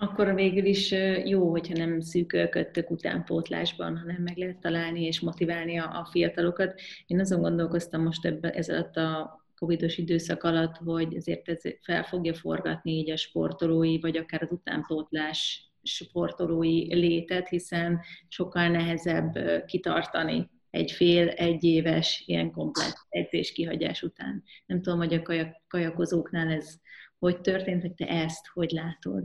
Akkor 0.01 0.35
végül 0.35 0.65
is 0.65 0.95
jó, 1.25 1.51
hogyha 1.51 1.77
nem 1.77 2.01
szűkölködtök 2.01 2.91
utánpótlásban, 2.91 3.99
hanem 3.99 4.23
meg 4.23 4.37
lehet 4.37 4.59
találni 4.59 5.05
és 5.05 5.21
motiválni 5.21 5.79
a, 5.79 5.85
a 5.85 6.09
fiatalokat. 6.11 6.81
Én 7.07 7.21
azon 7.21 7.41
gondolkoztam 7.41 8.03
most 8.03 8.25
ebben, 8.25 8.51
ez 8.51 8.69
alatt 8.69 8.97
a 8.97 9.41
covidos 9.57 9.97
időszak 9.99 10.43
alatt, 10.43 10.77
hogy 10.77 11.17
azért 11.17 11.49
ez 11.49 11.61
fel 11.81 12.03
fogja 12.03 12.35
forgatni 12.35 12.93
így 12.93 13.11
a 13.11 13.17
sportolói, 13.17 14.01
vagy 14.01 14.17
akár 14.17 14.43
az 14.43 14.53
utánpótlás 14.53 15.71
sportolói 15.83 16.95
létet, 16.95 17.49
hiszen 17.49 18.01
sokkal 18.29 18.69
nehezebb 18.69 19.39
kitartani 19.67 20.51
egy 20.71 20.93
fél, 20.93 21.29
egy 21.29 21.65
éves 21.65 22.23
ilyen 22.27 22.51
komplet 22.51 22.95
edzés 23.09 23.53
kihagyás 23.53 24.03
után. 24.03 24.43
Nem 24.67 24.83
tudom, 24.83 24.99
hogy 24.99 25.15
a 25.15 25.23
kajak, 25.23 25.63
kajakozóknál 25.69 26.49
ez 26.49 26.75
hogy 27.19 27.41
történt, 27.41 27.83
hogy 27.83 27.95
te 27.95 28.07
ezt 28.07 28.47
hogy 28.47 28.71
látod? 28.71 29.25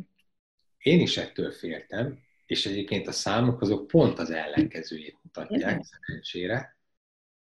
Én 0.84 1.00
is 1.00 1.18
ettől 1.18 1.52
féltem, 1.52 2.20
és 2.46 2.66
egyébként 2.66 3.08
a 3.08 3.12
számok 3.12 3.62
azok 3.62 3.88
pont 3.88 4.20
az 4.20 4.32
ellenkezőjét 4.32 5.18
mutatják, 5.22 5.82
szerencsére, 5.84 6.78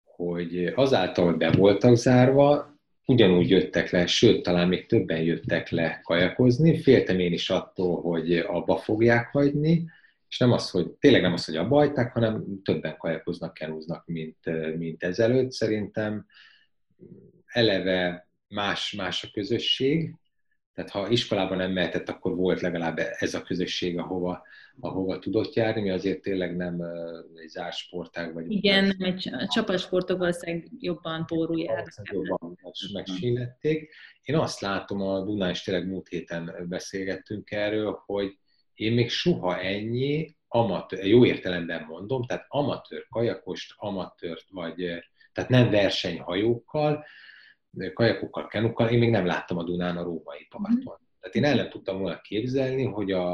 hogy 0.05 0.67
azáltal, 0.67 1.25
hogy 1.25 1.37
be 1.37 1.51
voltak 1.51 1.97
zárva, 1.97 2.75
ugyanúgy 3.07 3.51
jöttek 3.51 3.91
le, 3.91 4.07
sőt, 4.07 4.43
talán 4.43 4.69
még 4.69 4.87
többen 4.87 5.23
jöttek 5.23 5.69
le 5.69 6.01
kajakozni. 6.05 6.83
Féltem 6.83 7.19
én 7.19 7.33
is 7.33 7.51
attól, 7.51 8.01
hogy 8.01 8.39
abba 8.39 8.77
fogják 8.77 9.29
hagyni, 9.29 9.91
és 10.29 10.39
nem 10.39 10.53
az, 10.53 10.71
hogy 10.71 10.91
tényleg 10.91 11.23
nem 11.23 11.33
az, 11.33 11.45
hogy 11.45 11.57
abba 11.57 11.77
hagyták, 11.77 12.13
hanem 12.13 12.63
többen 12.65 12.97
kajakoznak, 12.97 13.55
kenúznak, 13.55 14.07
mint, 14.07 14.77
mint 14.77 15.03
ezelőtt. 15.03 15.51
Szerintem 15.51 16.27
eleve 17.47 18.29
más, 18.49 18.93
más 18.93 19.25
a 19.25 19.29
közösség, 19.33 20.15
tehát 20.77 20.91
ha 20.91 21.09
iskolában 21.09 21.57
nem 21.57 21.73
mehetett, 21.73 22.09
akkor 22.09 22.35
volt 22.35 22.61
legalább 22.61 22.99
ez 22.99 23.35
a 23.35 23.43
közösség, 23.43 23.99
ahova, 23.99 24.43
ahova 24.81 25.19
tudott 25.19 25.55
járni, 25.55 25.81
mi 25.81 25.91
azért 25.91 26.21
tényleg 26.21 26.57
nem 26.57 26.83
egy 27.35 27.49
zárt 27.49 27.77
sportág 27.77 28.35
vagy. 28.35 28.51
Igen, 28.51 28.95
egy 28.99 29.31
csapatsportok 29.49 30.19
valószínűleg 30.19 30.69
jobban 30.79 31.27
pórul 31.27 31.61
járnak. 31.61 31.93
Jobban 32.03 32.59
megsínlették. 32.93 33.95
Én 34.23 34.37
azt 34.37 34.61
látom, 34.61 35.01
a 35.01 35.25
Dunán 35.25 35.51
is 35.51 35.63
tényleg 35.63 35.87
múlt 35.87 36.09
héten 36.09 36.67
beszélgettünk 36.69 37.51
erről, 37.51 38.03
hogy 38.07 38.39
én 38.75 38.93
még 38.93 39.11
soha 39.11 39.61
ennyi 39.61 40.37
amatőr, 40.49 41.05
jó 41.05 41.25
értelemben 41.25 41.85
mondom, 41.89 42.23
tehát 42.25 42.47
amatőr 42.49 43.07
kajakost, 43.09 43.75
amatőrt 43.77 44.47
vagy, 44.51 44.75
tehát 45.33 45.51
nem 45.51 45.71
versenyhajókkal, 45.71 47.05
kajakokkal, 47.95 48.47
kenukkal, 48.47 48.89
én 48.89 48.99
még 48.99 49.11
nem 49.11 49.27
láttam 49.27 49.59
a 49.59 49.63
Dunán 49.63 49.97
a 49.97 50.03
római 50.03 50.47
parton. 50.49 50.99
Mm. 51.01 51.07
Tehát 51.21 51.37
én 51.37 51.45
el 51.45 51.55
nem 51.55 51.69
tudtam 51.69 51.99
volna 51.99 52.21
képzelni, 52.21 52.85
hogy 52.85 53.13
a, 53.13 53.33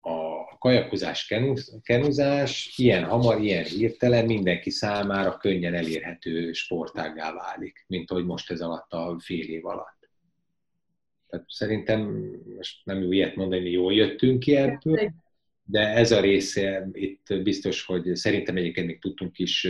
a 0.00 0.56
kajakozás, 0.58 1.26
kenuz, 1.26 1.78
kenuzás 1.82 2.74
ilyen 2.76 3.04
hamar, 3.04 3.40
ilyen 3.40 3.64
hirtelen 3.64 4.24
mindenki 4.24 4.70
számára 4.70 5.36
könnyen 5.36 5.74
elérhető 5.74 6.52
sportággá 6.52 7.32
válik, 7.32 7.84
mint 7.86 8.10
ahogy 8.10 8.24
most 8.24 8.50
ez 8.50 8.60
alatt 8.60 8.92
a 8.92 9.16
fél 9.18 9.48
év 9.48 9.66
alatt. 9.66 10.08
Tehát 11.28 11.46
szerintem, 11.48 12.00
most 12.56 12.84
nem 12.84 13.02
jó 13.02 13.12
ilyet 13.12 13.36
mondani, 13.36 13.70
jól 13.70 13.92
jöttünk 13.92 14.38
ki 14.38 14.56
ebből, 14.56 15.12
de 15.68 15.80
ez 15.80 16.12
a 16.12 16.20
része 16.20 16.88
itt 16.92 17.42
biztos, 17.42 17.84
hogy 17.84 18.14
szerintem 18.14 18.56
egyébként 18.56 18.86
még 18.86 19.00
tudtunk 19.00 19.38
is 19.38 19.68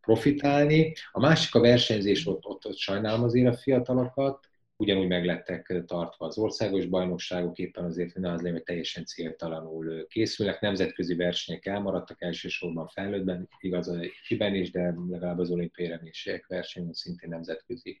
profitálni. 0.00 0.92
A 1.12 1.20
másik 1.20 1.54
a 1.54 1.60
versenyzés, 1.60 2.26
ott, 2.26 2.44
ott, 2.44 2.66
ott 2.66 2.76
sajnálom 2.76 3.22
azért 3.22 3.54
a 3.54 3.56
fiatalokat, 3.56 4.48
ugyanúgy 4.76 5.06
meglettek 5.06 5.82
tartva 5.86 6.26
az 6.26 6.38
országos 6.38 6.86
bajnokságok, 6.86 7.58
éppen 7.58 7.84
azért, 7.84 8.12
hogy 8.12 8.24
az 8.24 8.42
hogy 8.42 8.62
teljesen 8.62 9.04
céltalanul 9.04 10.06
készülnek. 10.06 10.60
Nemzetközi 10.60 11.14
versenyek 11.14 11.66
elmaradtak 11.66 12.22
elsősorban 12.22 12.88
felnőttben, 12.88 13.48
igaz 13.60 13.88
az 13.88 13.98
ifiben 14.00 14.54
is, 14.54 14.70
de 14.70 14.94
legalább 15.08 15.38
az 15.38 15.50
olimpiai 15.50 15.88
reménységek 15.88 16.46
versenyen 16.46 16.92
szintén 16.92 17.28
nemzetközi 17.28 18.00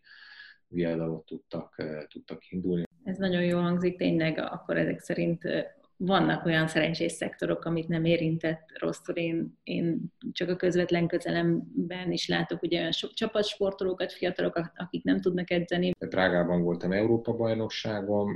viadalot 0.68 1.24
tudtak, 1.24 1.82
tudtak 2.08 2.50
indulni. 2.50 2.84
Ez 3.04 3.16
nagyon 3.16 3.44
jó 3.44 3.58
hangzik, 3.58 3.96
tényleg 3.96 4.38
akkor 4.38 4.76
ezek 4.76 5.00
szerint 5.00 5.42
vannak 5.96 6.44
olyan 6.44 6.66
szerencsés 6.68 7.12
szektorok, 7.12 7.64
amit 7.64 7.88
nem 7.88 8.04
érintett 8.04 8.64
rosszul. 8.78 9.14
Én, 9.14 9.58
én 9.62 10.12
csak 10.32 10.48
a 10.48 10.56
közvetlen 10.56 11.06
közelemben 11.06 12.12
is 12.12 12.28
látok 12.28 12.62
ugye 12.62 12.78
olyan 12.78 12.92
sok 12.92 13.12
csapatsportolókat, 13.12 14.12
fiatalok, 14.12 14.70
akik 14.74 15.04
nem 15.04 15.20
tudnak 15.20 15.50
edzeni. 15.50 15.90
Prágában 16.08 16.62
voltam 16.62 16.92
Európa-bajnokságon, 16.92 18.28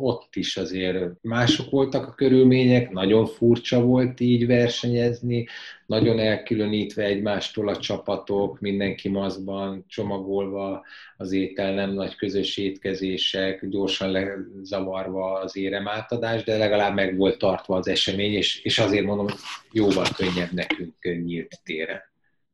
ott 0.00 0.34
is 0.34 0.56
azért 0.56 1.22
mások 1.22 1.70
voltak 1.70 2.06
a 2.06 2.14
körülmények, 2.14 2.90
nagyon 2.90 3.26
furcsa 3.26 3.80
volt 3.80 4.20
így 4.20 4.46
versenyezni, 4.46 5.46
nagyon 5.86 6.18
elkülönítve 6.18 7.02
egymástól 7.02 7.68
a 7.68 7.76
csapatok, 7.76 8.60
mindenki 8.60 9.08
maszkban, 9.08 9.84
csomagolva 9.88 10.84
az 11.16 11.32
étel, 11.32 11.74
nem 11.74 11.90
nagy 11.90 12.16
közös 12.16 12.56
étkezések, 12.56 13.66
gyorsan 13.68 14.10
lezavarva 14.10 15.32
az 15.32 15.56
éremátadás, 15.56 16.44
de 16.44 16.56
legalább 16.56 16.94
meg 16.94 17.16
volt 17.16 17.38
tartva 17.38 17.76
az 17.76 17.88
esemény, 17.88 18.32
és, 18.32 18.62
és 18.62 18.78
azért 18.78 19.04
mondom, 19.04 19.26
jóval 19.72 20.06
könnyebb 20.16 20.52
nekünk 20.52 21.24
nyílt 21.24 21.60
téren. 21.64 22.00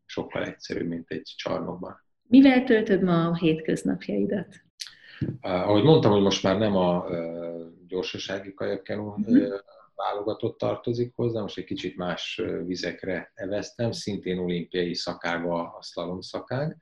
sokkal 0.07 0.45
egyszerűbb, 0.45 0.89
mint 0.89 1.11
egy 1.11 1.33
csarnokban. 1.37 2.05
Mivel 2.29 2.65
töltöd 2.65 3.03
ma 3.03 3.27
a 3.27 3.37
hétköznapjaidat? 3.37 4.69
Ahogy 5.41 5.83
mondtam, 5.83 6.13
hogy 6.13 6.23
most 6.23 6.43
már 6.43 6.59
nem 6.59 6.77
a 6.77 7.07
gyorsasági 7.89 8.55
kajakkenú 8.55 9.15
mm-hmm. 9.21 9.51
válogatott 9.95 10.59
tartozik 10.59 11.13
hozzá, 11.15 11.41
most 11.41 11.59
egy 11.59 11.65
kicsit 11.65 11.97
más 11.97 12.43
vizekre 12.67 13.33
eveztem, 13.35 13.93
szintén 13.93 14.39
olimpiai 14.39 14.95
szakága 14.95 15.55
a 15.55 15.83
slalom 15.83 16.21
szakág, 16.21 16.77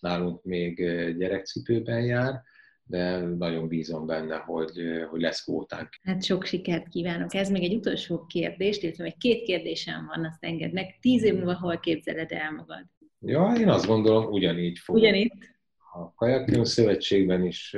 nálunk 0.00 0.42
még 0.42 0.76
gyerekcipőben 1.16 2.04
jár, 2.04 2.42
de 2.84 3.18
nagyon 3.18 3.68
bízom 3.68 4.06
benne, 4.06 4.36
hogy, 4.36 4.80
hogy 5.10 5.20
lesz 5.20 5.44
kvótánk. 5.44 5.88
Hát 6.02 6.24
sok 6.24 6.44
sikert 6.44 6.88
kívánok. 6.88 7.34
Ez 7.34 7.50
még 7.50 7.62
egy 7.62 7.74
utolsó 7.74 8.26
kérdés, 8.26 8.82
illetve 8.82 9.04
egy 9.04 9.16
két 9.16 9.42
kérdésem 9.42 10.06
van, 10.14 10.24
azt 10.24 10.44
engednek. 10.44 10.98
Tíz 11.00 11.22
év 11.22 11.34
múlva 11.34 11.58
hol 11.58 11.78
képzeled 11.78 12.32
el 12.32 12.52
magad? 12.52 12.84
Ja, 13.20 13.52
én 13.58 13.68
azt 13.68 13.86
gondolom, 13.86 14.32
ugyanígy 14.32 14.78
fogok. 14.78 15.00
Ugyanitt? 15.00 15.57
A 15.92 16.14
Kajakkino 16.14 16.64
Szövetségben 16.64 17.44
is 17.44 17.76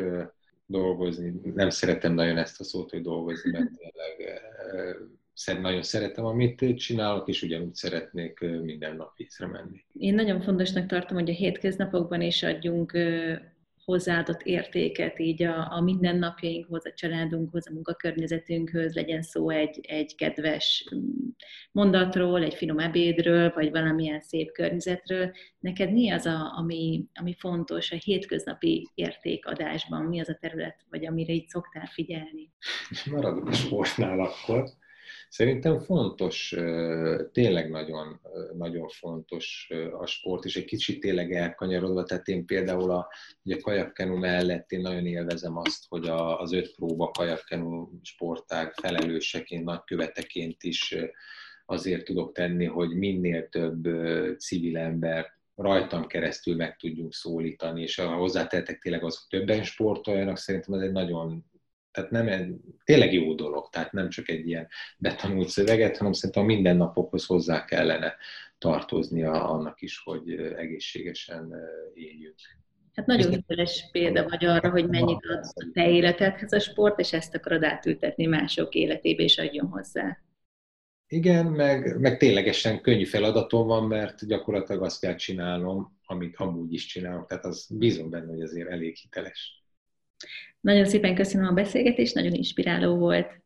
dolgozni. 0.67 1.41
Nem 1.55 1.71
szeretem 1.71 2.15
nagyon 2.15 2.37
ezt 2.39 2.61
a 2.61 2.65
szót, 2.65 2.91
hogy 2.91 3.03
dolgozni, 3.03 3.51
mert 3.51 3.71
tényleg 3.77 5.63
nagyon 5.63 5.83
szeretem, 5.83 6.25
amit 6.25 6.77
csinálok, 6.77 7.29
és 7.29 7.43
ugyanúgy 7.43 7.75
szeretnék 7.75 8.39
minden 8.41 8.97
nap 8.97 9.13
észremenni. 9.17 9.85
Én 9.99 10.15
nagyon 10.15 10.41
fontosnak 10.41 10.87
tartom, 10.87 11.17
hogy 11.17 11.31
a 11.31 11.35
hétköznapokban 11.35 12.21
is 12.21 12.43
adjunk 12.43 12.99
hozzáadott 13.91 14.43
értéket 14.43 15.19
így 15.19 15.43
a, 15.43 15.73
a 15.73 15.81
mindennapjainkhoz, 15.81 16.87
a 16.87 16.93
családunkhoz, 16.93 17.69
a 17.69 17.73
munkakörnyezetünkhöz, 17.73 18.95
legyen 18.95 19.23
szó 19.23 19.51
egy, 19.51 19.81
egy 19.83 20.15
kedves 20.15 20.89
mm, 20.95 21.29
mondatról, 21.73 22.43
egy 22.43 22.55
finom 22.55 22.79
ebédről, 22.79 23.53
vagy 23.55 23.71
valamilyen 23.71 24.21
szép 24.21 24.53
környezetről. 24.53 25.33
Neked 25.59 25.93
mi 25.93 26.11
az, 26.11 26.27
a, 26.27 26.57
ami, 26.57 27.05
ami 27.15 27.35
fontos 27.39 27.91
a 27.91 27.97
hétköznapi 27.97 28.91
értékadásban? 28.95 30.05
Mi 30.05 30.21
az 30.21 30.29
a 30.29 30.39
terület, 30.41 30.77
vagy 30.91 31.07
amire 31.07 31.33
így 31.33 31.49
szoktál 31.49 31.87
figyelni? 31.87 32.53
Maradok 33.11 33.49
a 33.49 33.53
sportnál 33.53 34.21
akkor. 34.21 34.69
Szerintem 35.31 35.79
fontos, 35.79 36.55
tényleg 37.33 37.71
nagyon, 37.71 38.21
nagyon 38.57 38.89
fontos 38.89 39.71
a 39.99 40.07
sport, 40.07 40.45
és 40.45 40.57
egy 40.57 40.65
kicsit 40.65 41.01
tényleg 41.01 41.33
elkanyarodva, 41.33 42.03
tehát 42.03 42.29
én 42.29 42.47
például 42.47 42.91
a, 42.91 43.09
ugye 43.43 43.57
a 43.57 43.61
kajakkenu 43.61 44.17
mellett 44.17 44.73
én 44.73 44.81
nagyon 44.81 45.07
élvezem 45.07 45.57
azt, 45.57 45.85
hogy 45.89 46.07
a, 46.07 46.41
az 46.41 46.53
öt 46.53 46.75
próba 46.75 47.11
kajakkenu 47.11 47.89
sportág 48.03 48.73
felelőseként, 48.73 49.65
nagyköveteként 49.65 50.63
is 50.63 50.97
azért 51.67 52.05
tudok 52.05 52.33
tenni, 52.33 52.65
hogy 52.65 52.91
minél 52.97 53.49
több 53.49 53.89
civil 54.39 54.77
ember 54.77 55.27
rajtam 55.55 56.07
keresztül 56.07 56.57
meg 56.57 56.77
tudjunk 56.77 57.15
szólítani, 57.15 57.83
és 57.83 57.97
ha 57.97 58.15
hozzátettek 58.15 58.79
tényleg 58.79 59.05
azok 59.05 59.27
többen 59.29 59.63
sportoljanak, 59.63 60.37
szerintem 60.37 60.75
ez 60.75 60.81
egy 60.81 60.93
nagyon 60.93 61.45
tehát 62.01 62.25
nem 62.25 62.29
egy, 62.29 62.55
tényleg 62.85 63.13
jó 63.13 63.35
dolog, 63.35 63.69
tehát 63.69 63.93
nem 63.93 64.09
csak 64.09 64.29
egy 64.29 64.47
ilyen 64.47 64.69
betanult 64.99 65.49
szöveget, 65.49 65.97
hanem 65.97 66.13
szerintem 66.13 66.43
a 66.43 66.47
mindennapokhoz 66.47 67.27
hozzá 67.27 67.65
kellene 67.65 68.15
tartoznia 68.59 69.49
annak 69.49 69.83
is, 69.83 70.01
hogy 70.05 70.31
egészségesen 70.57 71.55
éljünk. 71.95 72.35
Hát 72.95 73.07
nagyon 73.07 73.31
hiteles 73.31 73.89
példa 73.93 74.29
vagy 74.29 74.45
arra, 74.45 74.71
hogy 74.71 74.89
mennyit 74.89 75.27
ad 75.27 75.45
a 75.45 75.71
te 75.73 75.91
életedhez 75.91 76.53
a 76.53 76.59
sport, 76.59 76.99
és 76.99 77.13
ezt 77.13 77.35
akarod 77.35 77.65
átültetni 77.65 78.27
mások 78.27 78.75
életébe, 78.75 79.23
és 79.23 79.39
adjon 79.39 79.67
hozzá. 79.67 80.19
Igen, 81.09 81.47
meg, 81.47 82.01
meg 82.01 82.17
ténylegesen 82.17 82.81
könnyű 82.81 83.05
feladatom 83.05 83.67
van, 83.67 83.85
mert 83.87 84.27
gyakorlatilag 84.27 84.83
azt 84.83 85.01
kell 85.01 85.15
csinálnom, 85.15 85.99
amit 86.05 86.37
amúgy 86.37 86.73
is 86.73 86.87
csinálok, 86.87 87.27
tehát 87.27 87.45
az 87.45 87.67
bízom 87.71 88.11
benne, 88.11 88.31
hogy 88.31 88.43
azért 88.43 88.69
elég 88.69 88.97
hiteles. 88.97 89.60
Nagyon 90.61 90.87
szépen 90.87 91.15
köszönöm 91.15 91.47
a 91.47 91.53
beszélgetést, 91.53 92.15
nagyon 92.15 92.33
inspiráló 92.33 92.97
volt. 92.97 93.41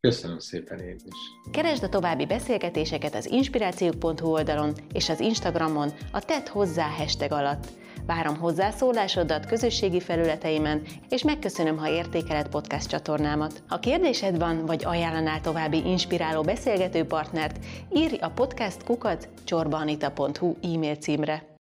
Köszönöm 0.00 0.38
szépen 0.38 0.78
én 0.78 0.94
is. 0.94 1.50
Keresd 1.50 1.82
a 1.82 1.88
további 1.88 2.26
beszélgetéseket 2.26 3.14
az 3.14 3.30
inspirációk.hu 3.30 4.28
oldalon 4.28 4.72
és 4.92 5.08
az 5.08 5.20
Instagramon 5.20 5.92
a 6.12 6.24
Tedd 6.24 6.48
hozzá 6.48 6.88
hashtag 6.88 7.32
alatt. 7.32 7.66
Várom 8.06 8.36
hozzászólásodat 8.36 9.46
közösségi 9.46 10.00
felületeimen, 10.00 10.82
és 11.08 11.22
megköszönöm, 11.22 11.76
ha 11.76 11.90
értékeled 11.90 12.48
podcast 12.48 12.88
csatornámat. 12.88 13.62
Ha 13.68 13.78
kérdésed 13.78 14.38
van, 14.38 14.66
vagy 14.66 14.84
ajánlanál 14.84 15.40
további 15.40 15.82
inspiráló 15.86 16.42
beszélgető 16.42 17.04
partnert, 17.04 17.64
írj 17.94 18.16
a 18.16 18.30
podcast 18.30 18.84
kukat 18.84 19.28
csorbanita.hu 19.44 20.56
e-mail 20.62 20.96
címre. 20.96 21.54